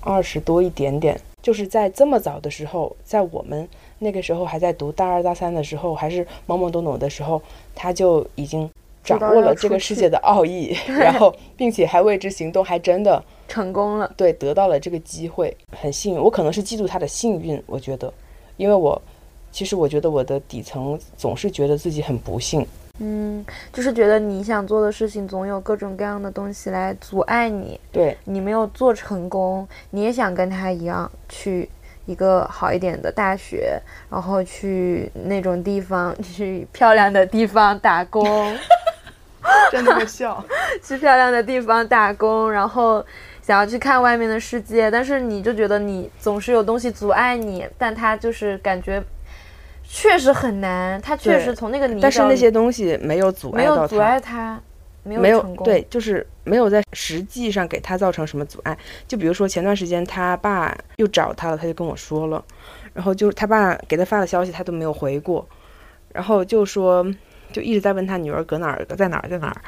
[0.00, 7.40] 二十多一点点，就是在这么早的时候，在我们那个时候还在读大二大三的时候，还是懵懵懂懂的时候，
[7.74, 8.68] 他就已经。
[9.04, 14.08] 掌握了这个世界的奥义， 然后并且还为之行动，还真的成功了。
[14.16, 16.20] 对，得到了这个机会，很幸运。
[16.20, 18.14] 我可能是嫉妒他的幸运，我觉得，
[18.56, 19.02] 因为我
[19.50, 22.64] 其实我觉得我的底层总是觉得自己很不幸。
[22.98, 31.68] 嗯，就是觉得你想做的事情总有各种各样的东西来阻碍你，对你没有做成功，你也想跟他一样去
[32.06, 38.24] 一个好一点的大学，然后去那种地方， 去漂亮的地方打工。
[39.72, 40.44] 真的会笑，
[40.80, 43.04] 去漂亮的地方打工，然后
[43.42, 49.02] 想要去看外面的世界，但是你就觉得你总是有东西阻碍你，但他就是感觉
[49.94, 54.58] 确实很难，他确实从那个泥但是那些东西没有阻碍没有阻碍他，
[55.02, 58.76] 没有没有成功对，就是没有在实际上给他造成什么阻碍。
[59.06, 62.42] 就比如说前段时间他爸又找他了，他就跟我说了，
[62.94, 65.46] 然后就是他爸给他发的消息他都没有回过，
[66.12, 67.06] 然后就说。
[67.52, 69.60] 就一直在问他女儿搁哪儿，在哪儿，在哪儿。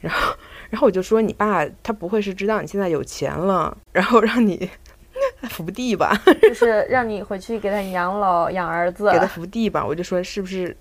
[0.00, 0.32] 然后，
[0.70, 4.70] 然后我就说你爸他不会是知道你现在有钱了，然后让你
[5.50, 6.20] 福地吧？
[6.42, 9.84] 就是让你回去给他养老养儿子，给他福地吧？
[9.84, 10.76] 我就说是不是？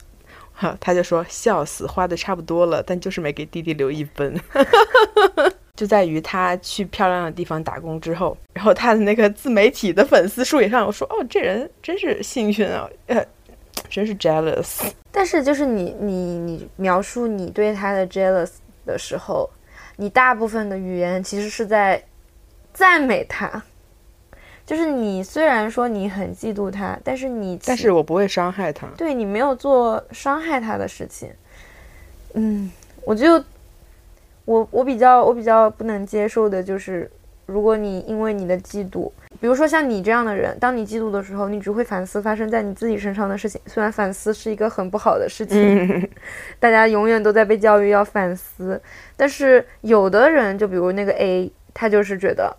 [0.53, 4.39] 哈，他就说笑死，花的差不多了，但就是没给弟弟留一分。
[5.75, 13.25] 就在于他去漂亮的地方打工之后，然后他的那个自媒体的粉丝数也上，我说哦，这人真是幸运啊，呃。
[13.89, 18.49] 真是 jealous，但是就是你你你描述你对他的 jealous
[18.85, 19.47] 的时候，
[19.97, 22.01] 你大部分的语言其实是在
[22.73, 23.61] 赞美他，
[24.65, 31.29] 就是你虽然说你很嫉妒他，但是你但是我不会伤害他，对你没有做伤害他的事情，
[32.33, 32.71] 嗯，
[33.03, 33.43] 我就
[34.45, 37.09] 我我比较我比较不能接受的就是，
[37.45, 39.11] 如果你因为你的嫉妒。
[39.41, 43.59] 比如说像你这样的人，当你嫉妒的时候，你只会反思发生在你自己身上的事情。
[43.65, 46.09] 虽然反思是一个很不好的事情，
[46.57, 48.81] 大家永远都在被教育要反思。
[49.17, 52.55] 但是有的人，就比如那个 A，他就是觉得，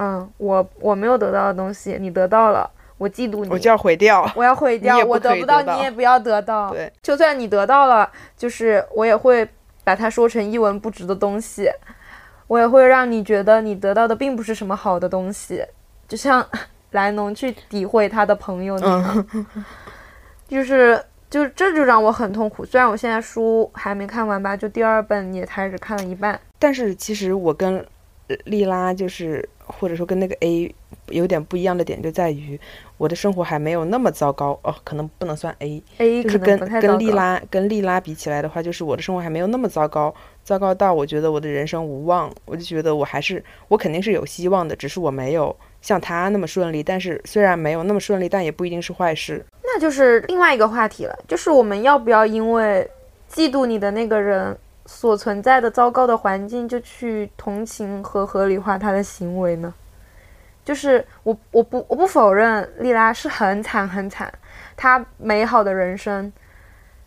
[0.00, 6.70] 嗯，我我没有得到的东西，你得到了，我嫉妒你，我就要毁掉，我要毁掉，我得不到，你也不要得到。
[6.70, 9.46] 对，就算你得到了，就是我也会
[9.82, 11.68] 把它说成一文不值的东西，
[12.46, 15.64] 我也会让你觉得你得到的并不是什么好的东西。
[16.06, 16.46] 就像
[16.92, 19.26] 莱农去诋毁他的朋友那样，
[20.46, 22.64] 就是就这就让我很痛苦。
[22.64, 26.40] 虽然我现在书还没看完吧，就第二本也开始看了一半。
[26.58, 27.84] 但是其实我跟
[28.44, 30.74] 莉拉就是或者说跟那个 A
[31.08, 32.58] 有点不一样的点就在于，
[32.96, 42.30] 我的生活还没有那么糟糕哦，可能不能算 A，A 就是跟跟丽拉跟丽拉比起来的话，就是我的生活还没有那么糟糕，糟糕到我觉得我的人生无望。
[42.44, 45.54] 我就觉得我还是我肯定是有希望的，只是我没有。
[45.80, 49.44] 像他那么顺利，但是虽然没有那么顺利，但也不一定是坏事。
[49.62, 52.90] 那就是另外一个话题了，就是我们要不要因为
[53.32, 59.72] 嫉妒你的那个人所存在的糟糕的环境，就去同情和合理化他的行为呢？
[60.64, 64.32] 就是我我不我不否认莉拉是很惨很惨，
[64.76, 66.32] 她美好的人生，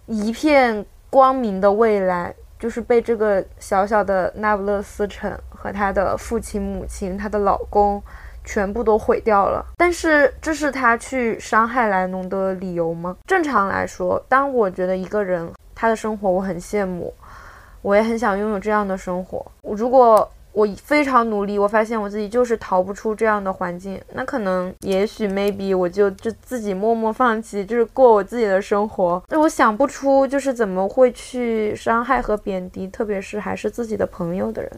[0.06, 8.02] 一片光明的未来，就是被这个小小的那不勒斯城和她的父亲母亲、她的老公。
[8.44, 13.15] 全部都毁掉了，但是这是他去伤害莱农的理由吗？
[13.28, 17.13] 正常来说，当我觉得一个人他的生活我很羡慕，
[17.82, 19.46] 我也很想拥有这样的生活。
[19.62, 29.23] 如果我非常努力，我发现我自己就是逃不出这样的环境，那可能也许 maybe 我就就自己默默放弃，就是过我自己的生活。
[29.29, 34.71] 那我想不出就是怎么会去伤害和贬低，特别是还是自己的朋友的人。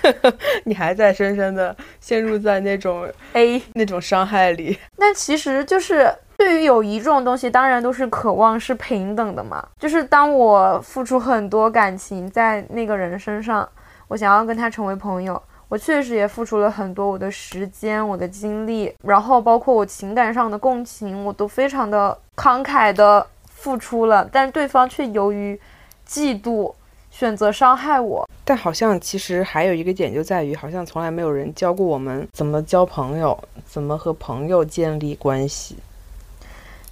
[0.64, 6.08] 你还在深深的陷入在那种 A 那种伤害里，那其实就是
[6.48, 9.62] 对于友谊这种东西，当然都是渴望是平等的嘛。
[9.78, 13.68] 就是当我付出很多感情在那个人身上，
[14.08, 25.60] 我想要跟他成为朋友，我确实也付出了很多我的时间、我的精力，然后包括我情感上的共情，我都非常的慷慨的付出了，但对方却由于
[26.08, 26.72] 嫉妒。
[27.10, 28.28] 选择伤害我。
[28.44, 33.36] 但好像其实还有一个点就在于，好像从来没有人教过我们怎么交朋友，
[33.66, 35.76] 怎么和朋友建立关系。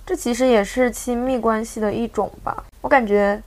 [0.07, 2.65] 这其实也是亲密关系的一种吧。
[2.81, 3.43] 我感觉，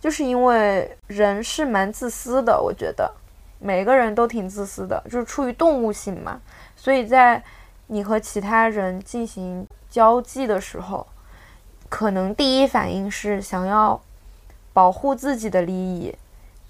[0.00, 3.12] 就是因为人是蛮自私的，我觉得
[3.58, 6.40] 每个人都挺自私的，就是出于动物性嘛。
[6.74, 7.42] 所以在
[7.88, 11.06] 你和其他人进行交际的时候，
[11.90, 14.00] 可能第一反应是想要
[14.72, 16.16] 保护自己的利益，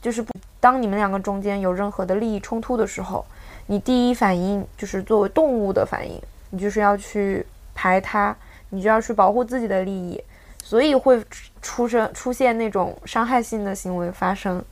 [0.03, 3.25] 就是不当你们两个中间有任何的利益冲突的时候，
[3.67, 6.21] 你第一反应就是作为动物的反应，
[6.51, 8.37] 你就是要去排他。
[8.71, 10.23] 你就要去保护自己的利益，
[10.63, 11.23] 所以会
[11.61, 14.65] 出生出现那种伤害性的行为发生，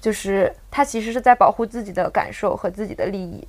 [0.00, 3.46] 就是他其实是在保护自己的感受和自己的利益。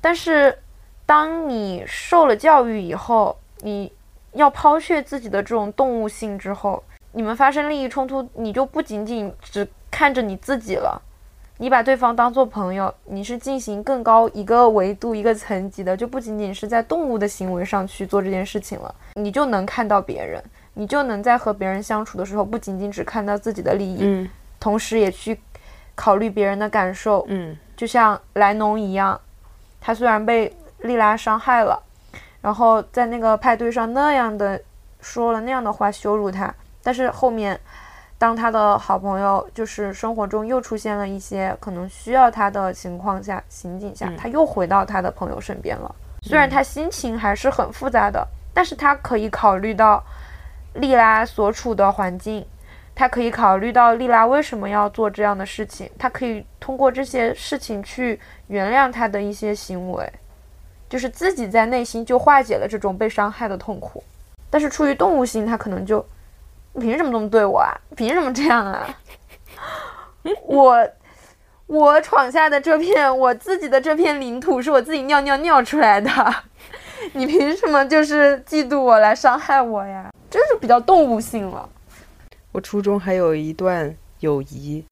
[0.00, 0.56] 但是，
[1.04, 3.92] 当你受了教育以后，你
[4.32, 11.02] 要抛却自己的这种动物性之后，你们发生利益冲突，你就不仅仅只看着你自己了。
[11.58, 18.94] 你把对方当做朋友，你是进行更高一个维度、一个层级的，就不仅仅是在动物的行为上去做这件事情了。
[19.14, 20.42] 你就能看到别人，
[20.74, 24.28] 你就能在和别人相处的时候，不仅仅只看到自己的利益，嗯，
[24.60, 25.40] 同时也去
[25.94, 29.18] 考虑别人的感受，嗯，就像莱农一样，
[29.80, 31.82] 他虽然被莉拉伤害了，
[32.42, 34.60] 然后在那个派对上那样的
[35.00, 37.58] 说了那样的话羞辱他，但是后面。
[38.18, 45.94] 当他的好朋友就是生活中又出现了一些可能需要他的情况下、情景下，他又回到他的朋友身边了。
[46.22, 50.02] 虽然他心情还是很复杂的，但是他可以考虑到
[50.72, 52.42] 莉拉所处的环境，
[52.94, 60.10] 他可以考虑到莉拉为什么要做这样的事情，他可以通过这些事情去原谅他的一些行为，
[60.88, 64.02] 就是自己在内心就化解了这种被伤害的痛苦。
[64.48, 66.02] 但是出于动物性，他可能就。
[66.76, 67.72] 你凭什么这么对我啊？
[67.96, 68.86] 凭什么这样啊？
[70.44, 70.88] 我
[71.66, 76.10] 我闯下的这片我自己的这片领土是我自己尿尿尿出来的，
[77.14, 80.12] 你凭什么就是嫉妒我来伤害我呀？
[80.28, 81.68] 这是比较动物性了。
[82.52, 84.84] 我初中还有一段友谊，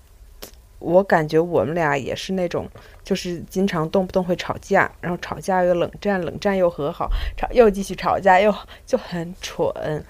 [0.79, 2.69] 我感觉我们俩也是那种，
[3.03, 8.55] 就是经常动不动会吵架，然后吵架又冷战，冷战又和好，吵又继续吵架，又
[8.87, 10.05] 就很蠢。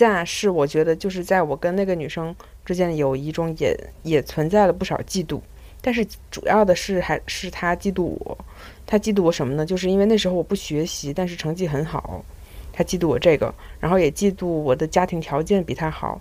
[0.00, 2.34] 但是我觉得，就是在我跟那个女生
[2.64, 5.38] 之间的友谊中，也也存在了不少嫉妒。
[5.82, 8.38] 但是主要的是还是她嫉妒我，
[8.86, 9.66] 她嫉妒我什么呢？
[9.66, 12.24] 就是因为那时候我不学习，但是成绩很好，
[12.72, 16.18] 她嫉妒我这个，然后也嫉妒我的家庭条件比她好，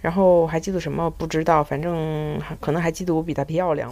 [0.00, 3.90] 然后还嫉妒什么不知道，反正可能还嫉妒我比她漂亮，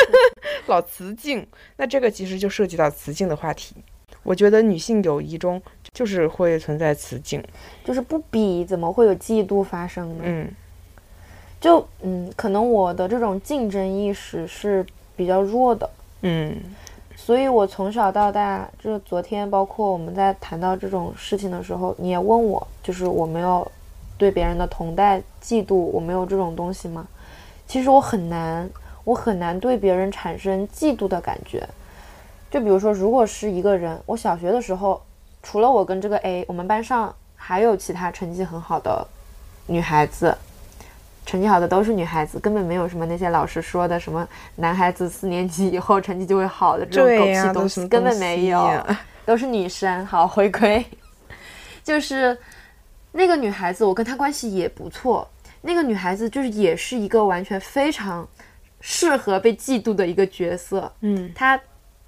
[0.66, 1.46] 老雌竞。
[1.76, 3.76] 那这个其实就涉及到雌竞的话题。
[4.24, 5.62] 我觉得女性友谊中
[5.92, 7.40] 就是会存在雌竞，
[7.84, 10.24] 就是不比怎么会有嫉妒发生呢？
[10.24, 10.48] 嗯，
[11.60, 15.88] 就嗯，可能我的这种竞争意识是比较弱的，
[16.22, 16.56] 嗯，
[17.14, 23.70] 所以我从小到大，就是昨天包括我们在谈到这种事情的时候，你也问我，就是我没有
[24.18, 27.06] 对别人的同代嫉妒，我没有这种东西吗？
[27.66, 28.68] 其实我很难，
[29.04, 31.66] 我很难对别人产生嫉妒的感觉。
[32.54, 35.02] 就比如说，如果是一个人，我小学的时候，
[35.42, 39.04] 除了我跟这个 A，我们班上还有其他成绩很好的
[39.66, 40.32] 女孩子，
[41.26, 44.24] 成绩好的都是女孩子，根本没有什么那些老师说的什么
[44.54, 48.80] 男孩子四年级以后成绩就会好的这种狗屁东西，根本没有，
[49.26, 50.06] 都是女生。
[50.06, 50.86] 好，回归，
[51.82, 52.38] 就是
[53.10, 55.28] 那个女孩子，我跟她关系也不错。
[55.60, 58.24] 那个女孩子就是也是一个完全非常
[58.80, 60.92] 适合被嫉妒的一个角色。
[61.00, 61.60] 嗯，她。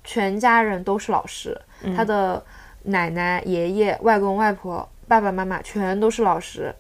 [0.07, 1.61] 全家人都是老师，
[1.97, 2.43] 他的
[2.85, 6.73] 奶奶、爷爷、外公、外婆、爸爸妈妈全都是老师，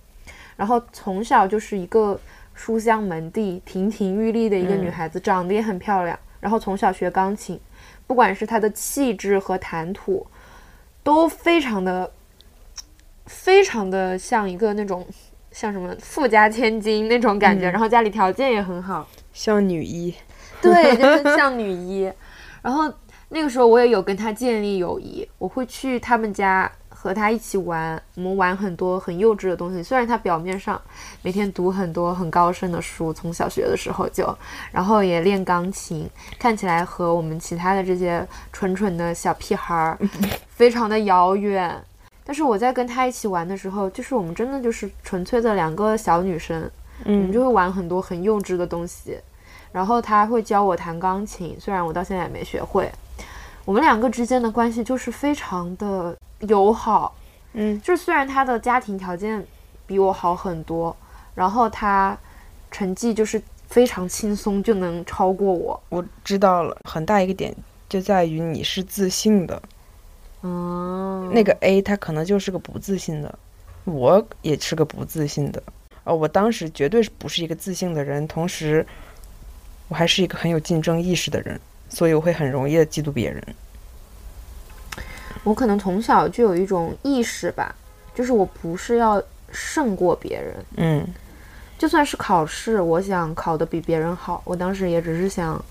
[0.57, 2.19] 然后从小就是一个
[2.55, 6.17] 书香门第、亭亭玉立的一个女孩子，长得也很漂亮。
[6.39, 7.61] 然后从小学钢琴，
[8.07, 10.25] 不管是她的气质和谈吐，
[11.03, 12.09] 都非常的、
[13.27, 15.05] 非常的像一个那种
[15.51, 17.69] 像什么富家千金那种感觉。
[17.69, 20.15] 然后家里条件也很好，像女一，
[20.63, 22.13] 对，就是像女一，
[22.63, 22.93] 然后。
[23.29, 29.83] 那个时候我也有跟他建立友谊，我会去他们家和他一起玩，我们玩很多很幼稚的东西。
[29.83, 30.81] 虽然他表面上
[31.23, 34.33] 每天读很多很高深的书，从小学的时候就，
[34.71, 36.09] 然后也练钢琴，
[36.39, 39.99] 看起来和我们其他的这些蠢蠢的小屁孩儿
[40.49, 41.77] 非常的遥远。
[42.25, 46.71] 但是我在跟他一起玩的时候，就是我们真的就是纯粹的两个小女生，
[47.05, 49.19] 我们就会玩很多很幼稚的东西。
[49.73, 52.89] 然后他会教我弹钢琴，虽然我到现在也没学会。
[53.67, 57.13] 我们两个之间的关系就是非常的友好，
[57.53, 59.45] 嗯，就是虽然他的家庭条件
[59.89, 60.97] 比我好很多，
[61.35, 62.17] 然后他
[62.71, 65.83] 成绩就是非常轻松就能超过我。
[65.89, 67.53] 我知道了，很大一个点
[67.89, 69.61] 就在于你是自信的。
[70.43, 73.37] 嗯，那个 A 他可能就是个不自信的，
[73.83, 75.61] 我也是个不自信的。
[76.05, 78.87] 呃，我当时绝对是不是一个自信的人，同时
[79.89, 83.43] 我还是一个很有竞争意识的人，所以我会很容易的嫉妒别人。
[85.45, 87.75] 我可能从小就有一种意识吧，
[88.15, 91.07] 就是我不是要胜过别人，嗯。
[91.79, 95.63] 就算是考试，我想考得比别人好，我当时也只是想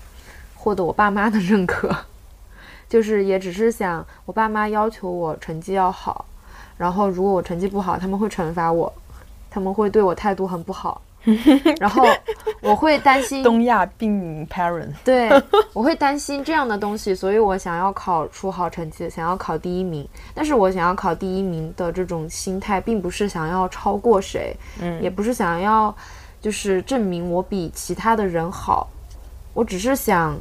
[0.54, 1.94] 获得我爸妈的认可，
[2.88, 6.24] 就是也只是想我爸妈要求我成绩要好，
[6.78, 8.92] 然后如果我成绩不好，他们会惩罚我，
[9.50, 11.02] 他们会对我态度很不好，
[11.80, 12.06] 然后
[12.60, 15.28] 我会担心东亚病 parent，对，
[15.72, 20.08] 我会担心这样的东西，所以我想要考出好成绩，想要考第一名。
[20.34, 25.02] 但是我想要考第一名的这种心态，并不是想要超过谁，嗯。
[25.02, 25.94] 也不是想要
[26.40, 28.88] 就是证明我比其他的人好，
[29.52, 30.36] 我只是想，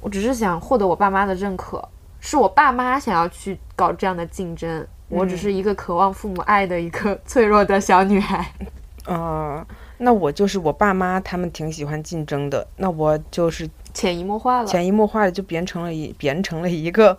[0.00, 1.82] 我只是想获得我爸妈的认可，
[2.20, 8.46] 是我爸妈想要去搞这样的竞争，我只是一个渴望父母爱的一个脆弱的小女孩。
[9.06, 9.64] 呃，
[9.98, 17.16] 那我就是我爸妈他们挺喜欢竞争的，那我就是潜移默化了，潜移默化的就变成了一变成了一个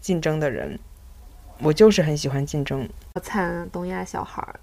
[0.00, 0.78] 竞争的人。
[1.60, 4.60] 我就是很喜欢竞争，我惨啊，东亚小孩儿。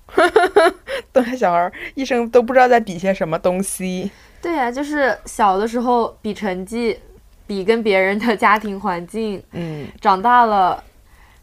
[1.11, 4.09] 东亚小孩儿一生都不知道在比些什么东西。
[4.41, 6.97] 对呀、就是小的时候比成绩，
[7.45, 10.81] 比跟别人的家庭环境，嗯，长大了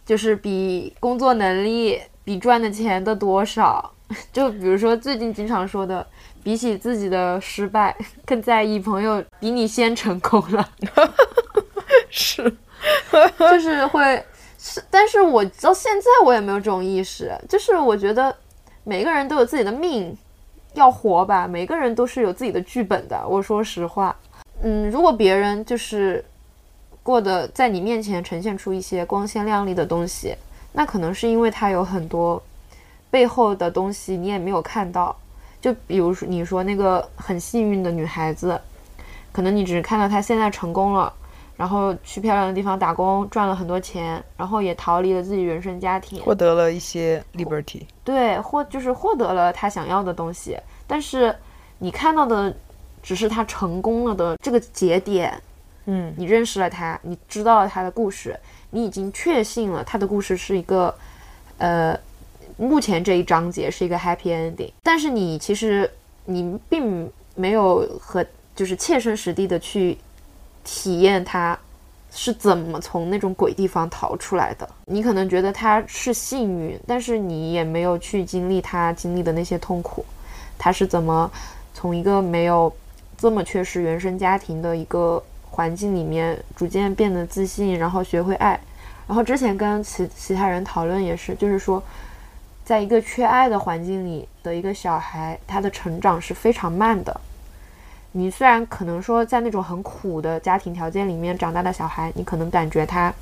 [0.07, 3.93] 就是比工作能力，比赚的钱的多少。
[4.33, 6.07] 就比如说最近经常说的，
[6.43, 10.69] 比起自己的失败，更在意朋友比你先成功了，
[12.11, 12.43] 是，
[13.39, 14.25] 就是会
[14.59, 18.35] 是，但是我到现在我也没有这种意识，就是我觉得
[18.85, 20.17] 每个人都有自己的命
[20.75, 23.21] 要活吧，每个人都是有自己的剧本的。
[23.29, 24.17] 我说实话，
[24.63, 26.25] 嗯，如果别人就是
[27.03, 30.35] 过得在你面前呈现出一些光鲜亮丽的东西，
[30.73, 32.43] 那可能是因为他有很多
[33.13, 35.15] 背后的东西你也没有看到。
[35.61, 38.61] 就比如说你说那个很幸运的女孩子，
[39.31, 41.13] 可能你只是看到她现在成功了。
[41.55, 47.83] 然后去漂亮的地方打工，赚了很多钱，然后也逃离了自己原生家庭，获得了一些 liberty。
[48.03, 50.59] 对，获就是获得了她想要的东西。
[50.89, 51.33] 但是
[51.79, 52.53] 你看到的
[53.03, 55.41] 只是她成功了的这个节点，
[55.85, 58.37] 嗯你认识了他，你知道了他的故事，
[58.71, 60.93] 你已经确信了他的故事是一个，
[61.59, 61.97] 呃，
[62.57, 64.71] 目前这一章节是一个 happy ending。
[64.83, 65.91] 但是你其实
[66.25, 68.25] 你并没有和
[68.55, 69.97] 就是切身实地的去
[70.65, 71.59] 体验他
[72.11, 74.69] 是怎么从那种鬼地方逃出来的。
[74.85, 80.05] 你可能觉得他是幸运，但是你也没有去经历他经历的那些痛苦。
[80.59, 81.31] 他是怎么
[81.75, 82.73] 从一个没有
[83.17, 88.61] 这么缺失原生家庭的一个环境里面，逐渐变得自信，然后学会爱。
[89.09, 91.83] 然后之前跟其其他人讨论也是，就是说，
[92.73, 97.21] 在一个缺爱的环境里的一个小孩，他的成长是非常慢的。
[98.13, 103.13] 你虽然可能说在那种很苦的家庭条件里面长大的小孩，你可能感觉他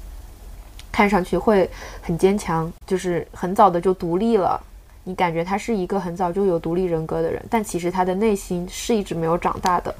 [0.92, 1.68] 看上去会
[2.00, 4.62] 很坚强，就是很早的就独立了。
[5.02, 9.92] 你感觉他是一个很早就有独立人格的人，但其实他的内心是一直没有长大的，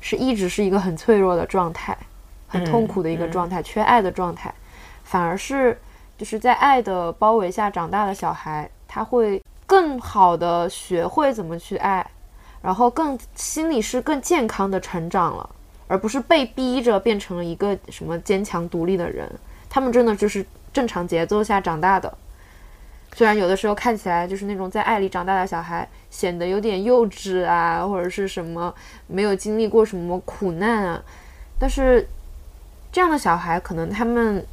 [0.00, 1.98] 是一直是一个很脆弱的状态，
[2.46, 4.54] 很痛苦的一个状态，缺爱的状态。
[5.02, 5.76] 反而是
[6.18, 12.04] 就是在爱的包围下长大的小孩，他会更好的学会怎么去爱，
[12.60, 15.48] 然后更心里是更健康的成长了，
[15.86, 19.30] 而不是被逼着变成了一个什么坚强独立的人。
[19.70, 22.12] 他们真的就是正常节奏下长大的。
[23.14, 28.74] 虽然有的时候看起来就是那种在爱里长大的小孩，显得有点幼稚啊，或者是什么
[29.06, 31.02] 没有经历过什么苦难啊，
[31.58, 32.08] 但是
[32.90, 34.44] 这样的小孩可能他们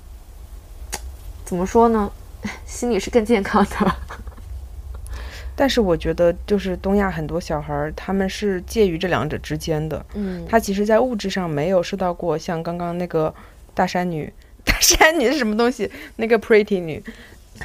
[1.46, 2.12] 怎么说呢，
[2.66, 3.96] 心理是更健康的。
[5.58, 10.06] 但是我觉得，就是东亚很多小孩儿，他们是介于这两者之间的。
[10.14, 13.34] 嗯，他其实，在物质上没有受到过像刚刚那个
[13.74, 14.32] 大山女，
[14.66, 15.89] 大山女是什么东西？
[16.18, 17.02] 那个 Pretty 女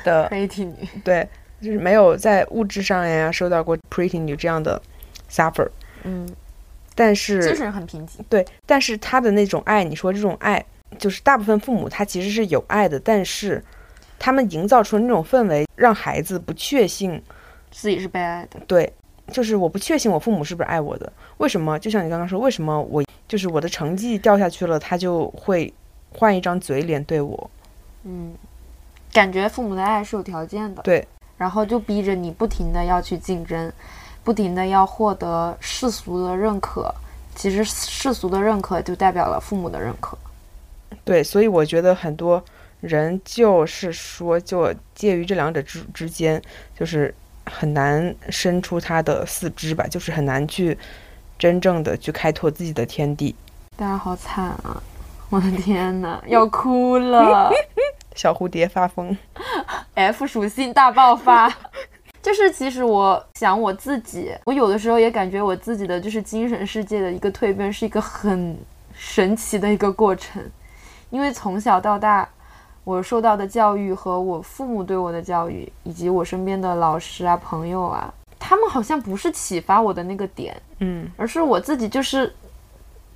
[0.05, 1.29] 的，pretty 女，对，
[1.61, 4.81] 就是没有在物质上呀受到过 Pretty 女这样的
[5.29, 5.69] suffer。
[6.05, 6.29] 嗯，
[6.95, 8.21] 但是精是，神很贫瘠。
[8.29, 10.65] 对，但是他的那种爱，你说这种爱，
[10.99, 13.63] 就是大部分父母他其实是有爱的，但是
[14.19, 17.23] 他们营造出那种氛围，让孩子不确信。
[17.71, 18.59] 自己是被爱的。
[18.67, 18.93] 对，
[19.31, 21.11] 就是我不确信我父母是不是爱我的。
[21.39, 21.79] 为什么？
[21.79, 25.73] 就像你刚刚说，为什么我就是我的成绩掉下去了，他就会
[26.13, 27.51] 换一张嘴脸对我？
[28.03, 28.35] 嗯，
[29.13, 30.83] 感觉父母的爱是有条件的。
[30.83, 31.07] 对，
[31.39, 33.73] 然后就逼着你不停的要去竞争，
[34.25, 36.93] 不停的要获得世俗的认可，
[37.37, 40.19] 其实世俗的认可就代表了父母的认可。
[41.11, 42.41] 对，所以我觉得很多
[42.81, 46.41] 人就是说，就介于这两者之之间，
[46.79, 47.13] 就是
[47.47, 50.79] 很难伸出他的四肢吧，就是很难去
[51.37, 53.35] 真正的去开拓自己的天地。
[53.77, 54.81] 大家好惨啊！
[55.31, 57.51] 我的天呐，要哭了！
[58.15, 59.19] 小蝴蝶发疯
[59.95, 61.53] ，F 属性大爆发。
[62.23, 68.57] 就是其实我想我自己，我有的时候也感觉我自己的就是精神世界的一个蜕变是一个很
[68.95, 70.41] 神奇的一个过程，
[71.11, 72.29] 因为从小到大
[72.85, 82.33] 我受到的教育和我父母对我的教育，以及我身边的老师啊朋友啊，他们好像不是启发我的那个点，嗯，而是我自己就是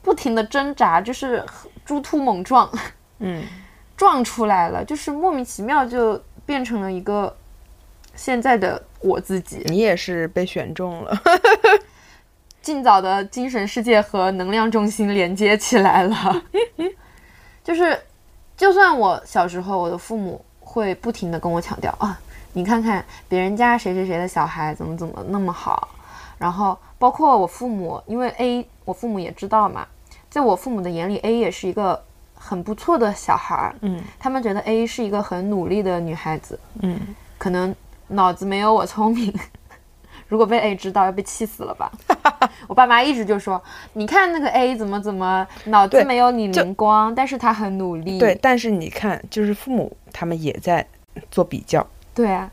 [0.03, 1.43] 不停的挣扎，就是
[1.85, 2.71] 猪突猛撞，
[3.19, 3.43] 嗯，
[3.97, 7.35] 撞出来了，就是莫名其妙就变成了一个。
[8.17, 11.21] 现在的我自己，你也是被选中了，
[12.63, 16.43] 尽早的精神世界和能量中心连接起来了。
[17.65, 17.99] 就是，
[18.57, 22.17] 就算我小时候，我的父母会不停的跟我强调啊，
[22.53, 25.89] 你看看别人家谁谁谁的小孩怎么怎么那么好，
[26.39, 29.87] 然后包括我父母，因为 A，我父母也知道嘛，
[30.31, 32.01] 在我父母的眼里，A 也是一个
[32.35, 37.01] 很不错的小孩儿，嗯，他们觉得 A 是一个很努力的女孩子，嗯，
[37.39, 37.75] 可能。
[38.09, 39.35] 脑子没有我聪明，
[40.29, 41.91] 如果被 A 知道要被气死了吧？
[42.69, 43.63] 我爸妈一直就说，
[43.93, 48.19] 你看那个 A 怎么怎么脑子没有你灵光，但是他很努力。
[48.19, 50.87] 对，但是你看，就是父母他们也在
[51.31, 51.87] 做比较。
[52.15, 52.51] 对啊，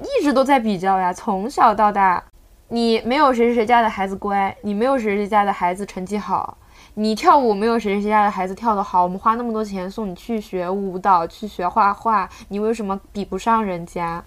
[0.00, 2.22] 一直都在比较呀，从小到大，
[2.68, 6.56] 你没有谁谁家的孩子乖，你没有谁谁家的孩子成绩好，
[6.94, 14.24] 你跳舞没有谁谁家的孩子跳得好，我们花那么多钱送你去学舞蹈，去学画画，你为什么比不上人家？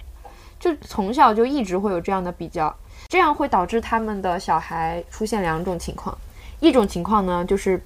[0.60, 2.76] 就从小就一直会有这样的比较，
[3.08, 6.18] 这样会导致他们的小孩出现两种情况，
[6.60, 7.82] 一种情况呢就是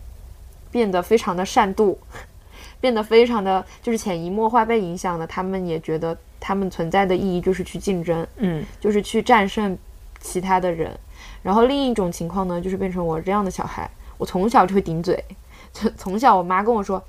[0.71, 1.95] 变得非常的善妒，
[2.81, 9.77] 变得非常的就是潜移默化被影响的，他们也觉得他们存在的意义就是去竞争，嗯，就是去战胜
[10.19, 10.97] 其他的人。
[11.43, 15.23] 然后另一种情况呢，就是变成我这样的小孩，我从小就会顶嘴，
[15.71, 17.03] 就 从小我妈跟我说，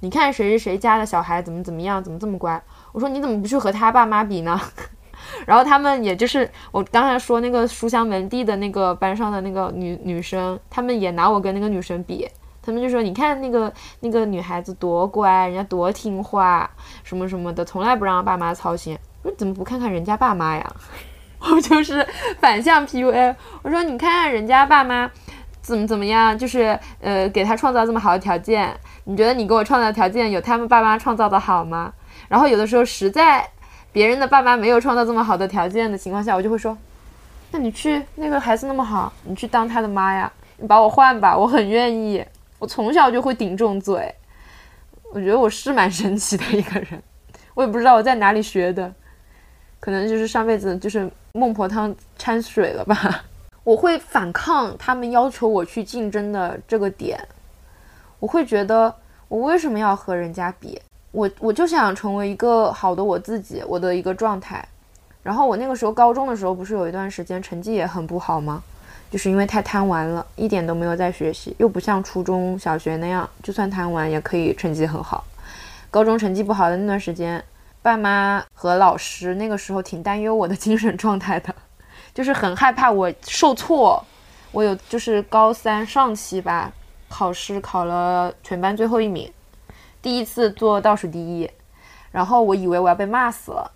[0.00, 2.62] 你看谁谁谁家的小孩怎么怎么样，怎么这么乖，
[2.92, 4.60] 我说你怎么不去和他爸妈比呢？
[5.46, 12.28] 然后他们也就是我刚才说那个书香门第的那个班上的那个女女生，他们也拿我跟那个女生比，
[12.62, 16.70] 他们就说你看那个那个女孩子多乖，人家多听话，
[17.02, 18.98] 什么什么的，从来不让爸妈操心。
[19.22, 20.72] 我说怎么不看看人家爸妈呀？
[21.40, 22.06] 我就是
[22.40, 23.34] 反向 PUA。
[23.62, 25.10] 我说你看看人家爸妈
[25.60, 31.92] 怎么怎么样，就是呃给他创造这么好的条件，你觉得你给我创造条件有他们爸妈创造的好吗？
[32.28, 33.48] 然后有的时候实在。
[33.94, 36.76] 别人的爸妈没有创造这么好的条件的情况下，我就会说
[37.52, 42.22] ：“那你去那个孩子那么好，你去当他的妈呀，你把我换吧，我很愿意。”
[42.58, 44.12] 我从小就会顶这种嘴，
[45.12, 47.00] 我觉得我是蛮神奇的一个人，
[47.54, 48.92] 我也不知道我在哪里学的，
[49.78, 53.24] 可能就是上辈子就是孟婆汤掺水了吧。
[53.62, 57.20] 我会反抗他们要求我去竞争的这个点，
[58.18, 58.92] 我会觉得
[59.28, 60.80] 我为什么要和人家比？
[61.14, 64.66] 我我就想成为一个好的我自己，我的一个状态。
[65.22, 68.60] 然后我那个时候高中的时候，不是有一段时间成绩也很不好吗？
[69.12, 75.24] 就是因为太贪玩了，一点都没有在学习，又不像初中小学那样，就算贪玩也可以成绩很好。
[75.88, 77.42] 高中成绩不好的那段时间，
[77.80, 81.54] 爸妈和老师那个时候挺担忧我的精神状态的，
[82.12, 84.04] 就是很害怕我受挫。
[84.50, 86.72] 我有就是高三上期吧，
[87.08, 89.30] 考试考了全班最后一名。
[90.04, 91.50] 第一次做倒数第一，
[92.12, 93.72] 然后我以为我要被骂死了，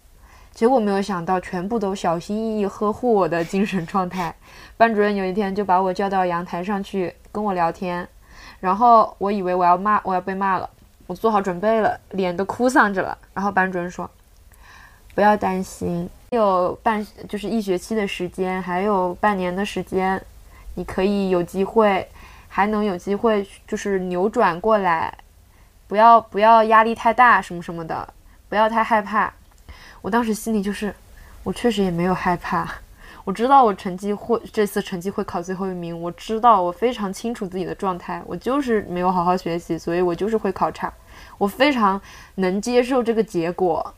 [0.52, 4.34] 结果没有想到全部都小心翼翼呵护我的精神状态。
[4.76, 8.06] 班主任有一天就把我叫到阳台上去跟我聊天，
[8.60, 10.68] 然后我以为我要骂我要被骂了，
[11.06, 13.16] 我做好准备了，脸都哭丧着了。
[13.32, 14.10] 然后班主任说
[15.16, 20.22] ：“不要担心，有半就是一学期的时间，还有半年的时间，
[20.74, 22.06] 你可以有机会，
[22.48, 25.10] 还能有机会就是扭转过来。”
[25.88, 28.14] 不要不要压力太大什么什么的，
[28.48, 29.32] 不要太害怕。
[30.02, 30.94] 我当时心里就是，
[31.42, 32.70] 我确实也没有害怕。
[33.24, 40.92] 我知道我成绩会这次成绩会考最后一名，我知道我非常清楚自己的状态，我就是没有好好学习，所以我就是会考差。
[41.36, 42.00] 我非常
[42.36, 43.94] 能接受这个结果。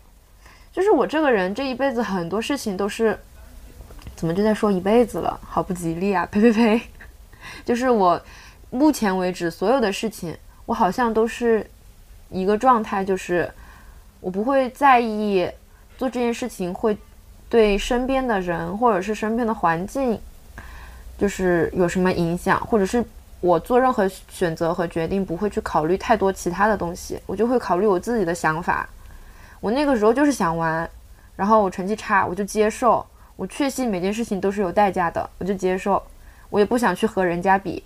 [0.72, 3.18] 就是我这个人这一辈子很多事情都是，
[4.16, 5.38] 怎么就在说一辈子了？
[5.42, 6.26] 好不吉利啊！
[6.30, 6.80] 呸呸呸！
[7.64, 8.20] 就是我
[8.70, 10.36] 目前为止所有的事情，
[10.66, 11.68] 我好像都是。
[12.30, 13.50] 一个状态就是，
[14.20, 15.50] 我不会在意
[15.98, 16.96] 做这件事情会
[17.48, 20.18] 对身边的人或者是身边的环境
[21.18, 23.04] 就是有什么影响，或者是
[23.40, 28.88] 我做任何选择和决定不会去考虑太多其他的东西，我就会考虑我自己的想法。
[29.60, 30.88] 我那个时候就是想玩，
[31.36, 33.04] 然后我成绩差，我就接受，
[33.36, 36.02] 我确信每件事情都是有代价的，我就接受，
[36.48, 37.82] 我也不想去和人家比，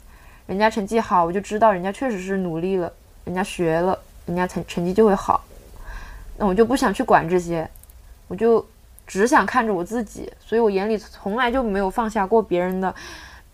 [0.46, 2.92] 人家成绩好，我就知道人家确实是努力了，
[3.24, 5.44] 人家学了，人家成成绩就会好，
[6.36, 7.68] 那我就不想去管这些，
[8.28, 8.64] 我就
[9.06, 12.94] 只想看着我自己，所以我眼里从来就没有放下过别人的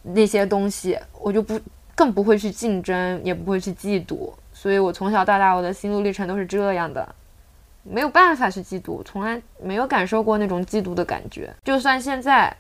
[0.03, 1.61] 那些东西，我就不
[1.95, 7.15] 更不会去竞争，也不会去嫉妒，所以我从小到大我的心路历程都是这样的。
[7.83, 11.51] 没有办法去嫉妒，从来没有感受过那种嫉妒的感觉。
[11.65, 12.55] 就算现在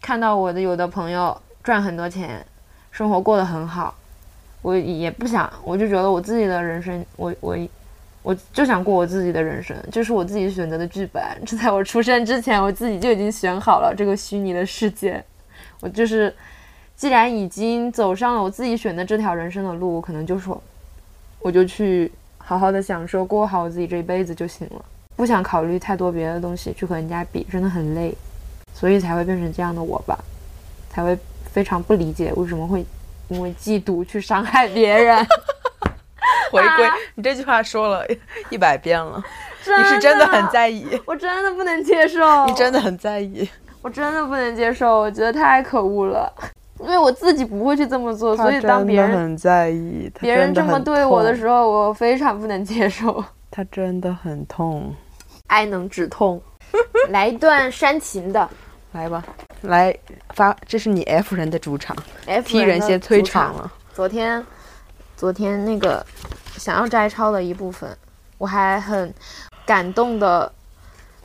[0.00, 2.46] 看到我的有的朋友赚很多钱，
[2.92, 3.92] 生活过得很好，
[4.64, 7.58] 我也不想，我就觉得我自己的人生，我我
[8.22, 11.22] 我就想过我自己的人生，这是我自己选择的剧本。
[11.44, 15.22] 这在我出生之前，我自己就已经选好了这个虚拟的世界。
[15.80, 16.34] 我就是，
[16.96, 20.60] 既然已经走上了我自己选的这条人生的路，我可能就说，
[21.40, 22.10] 我就去。
[22.46, 24.84] 好好的享受，过好我自己这一辈子就行了，
[25.16, 28.14] 不想考虑太多别的东西，去和人家比，真的很累，
[28.74, 30.18] 所以才会变成这样的我吧，
[30.90, 31.18] 才会
[31.50, 32.84] 非常不理解为什么会
[33.28, 35.26] 因为嫉妒去伤害别人。
[36.50, 38.06] 回归，你这句话说了
[38.48, 39.22] 一百遍了，
[39.78, 43.48] 你是真的很在意，我真的不能接受，你真的很在意，
[43.82, 46.32] 我真的不能接受，我觉得太可恶了。
[46.80, 53.24] 因为我自己不会去这么做，所以当别人很在意，别人这么对我的时候，我非常不能接受。
[53.50, 54.94] 他真的很痛，
[55.48, 56.40] 爱能止痛。
[57.10, 58.48] 来一段煽情的，
[58.94, 59.24] 来吧，
[59.62, 59.92] 来
[60.34, 63.72] 发，这是你 F 人的主场，F 人先退场了。
[63.92, 64.46] 昨天，
[65.16, 66.06] 昨天那个
[66.56, 67.96] 想要摘抄的一部分，
[68.38, 69.12] 我还很
[69.66, 70.50] 感动的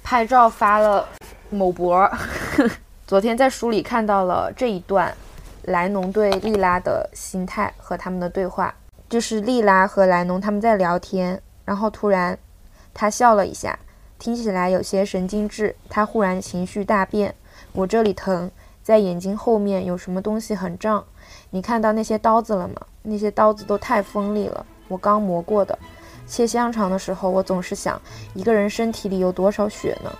[0.01, 1.07] 拍照发了
[1.51, 2.11] 某博。
[3.05, 5.15] 昨天在书里看到了这一段。
[5.63, 8.73] 莱农对莉拉的心态和他们的对话，
[9.07, 12.35] 就是莉拉和莱农他们在聊天，然后突然
[12.91, 13.77] 他笑了一下，
[14.17, 15.75] 听起来有些神经质。
[15.87, 17.35] 他忽然情绪大变，
[17.79, 18.51] 我这里疼，
[18.83, 21.01] 在眼睛后面有什么东西很胀。
[21.49, 22.75] 你看到那些刀子了吗？
[23.03, 25.79] 那些刀子都太锋利了，我刚磨过的。
[26.27, 27.99] 切香肠的时候，我总是想，
[28.33, 30.11] 一个人身体里有多少血呢？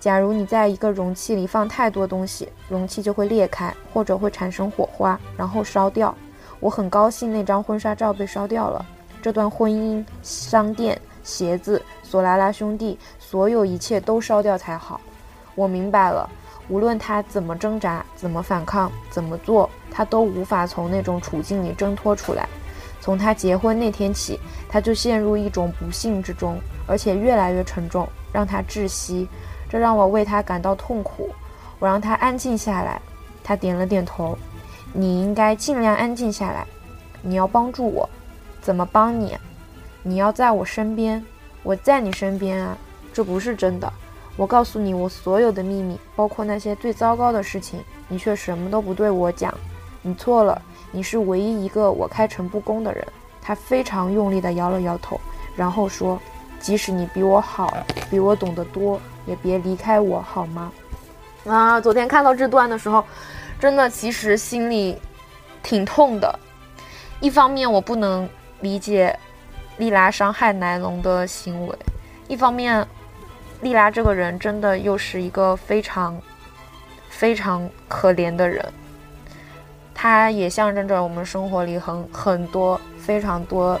[0.00, 6.12] 假如你在一个容器里放太多东西，容器就会裂开，或者会产生火花，然后烧掉。
[6.58, 8.84] 我很高兴那张婚纱照被烧掉了。
[9.22, 15.00] 这段婚姻、商店、鞋子、索拉拉兄弟，所有一切都烧掉才好。
[15.54, 16.28] 我明白了，
[16.68, 22.48] 无论他怎么挣扎、怎么反抗、怎么做，他都无法从那种处境里挣脱出来。
[23.00, 29.28] 从他结婚那天起，他就陷入一种不幸之中，而且越来越沉重，让他窒息。
[29.68, 31.30] 这让我为他感到痛苦。
[31.78, 33.00] 我让他安静下来，
[33.44, 34.36] 他点了点头。
[34.92, 36.66] 你应该尽量安静下来。
[37.22, 38.08] 你要帮助我，
[38.60, 39.36] 怎么帮你？
[40.02, 41.24] 你要在我身边，
[41.62, 42.76] 我在你身边啊。
[43.12, 43.92] 这不是真的。
[44.36, 49.52] 我告诉你我所有的秘密，包括那些最糟糕的事情，你却什么都不对我讲。
[50.02, 50.60] 你错了，
[50.92, 53.06] 你是唯一一个我开诚布公的人。
[53.40, 55.20] 他非常用力地摇了摇头，
[55.54, 56.20] 然后说
[56.58, 57.76] ：“即使你比我好，
[58.10, 60.72] 比我懂得多。”也别离开我好吗？
[61.46, 63.04] 啊，昨天看到这段的时候，
[63.58, 64.96] 真的其实心里
[65.62, 66.38] 挺痛的。
[67.20, 68.28] 一方面我不能
[68.60, 69.18] 理解
[69.78, 71.76] 莉拉伤害莱龙的行为，
[72.28, 72.86] 一方面
[73.62, 76.20] 莉拉这个人真的又是一个非常
[77.08, 78.64] 非常可怜的人。
[79.94, 83.80] 她也象征着我们生活里很很多非常多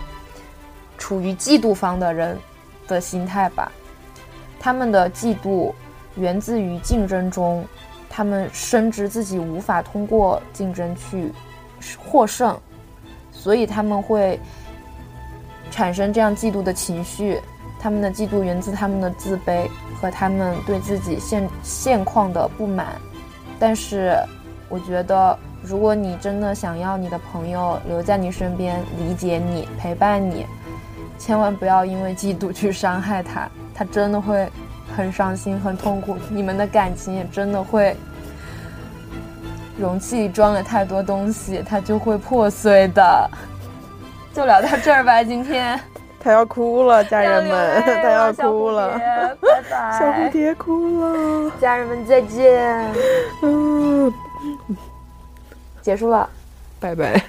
[0.96, 2.38] 处于嫉妒方的人
[2.88, 3.70] 的心态吧。
[4.58, 5.72] 他们的嫉妒
[6.16, 7.64] 源自于竞争中，
[8.08, 11.30] 他们深知自己无法通过竞争去
[11.98, 12.58] 获胜，
[13.30, 14.40] 所以他们会
[15.70, 17.40] 产生这样嫉妒的情绪。
[17.78, 19.68] 他们的嫉妒源自他们的自卑
[20.00, 22.88] 和他们对自己现现况的不满。
[23.58, 24.16] 但是，
[24.68, 30.46] 我觉得，如果你真的想要你的朋友留在你身边，理解你，陪伴你，
[31.18, 33.48] 千万不要因为嫉妒去伤害他。
[33.74, 34.48] 他真的会
[34.96, 37.96] 很伤心、很痛苦，你们的感情也真的会，
[39.78, 43.30] 容器里装了太多东西，它就会破碎的。
[44.34, 45.78] 就聊到这儿吧，今天。
[46.26, 48.98] 他要哭了，家人们， 他要哭了，
[49.40, 49.96] 拜拜。
[49.96, 52.84] 小蝴蝶哭了， 家人们再见。
[53.42, 54.12] 嗯，
[55.80, 56.28] 结束了，
[56.80, 57.22] 拜拜。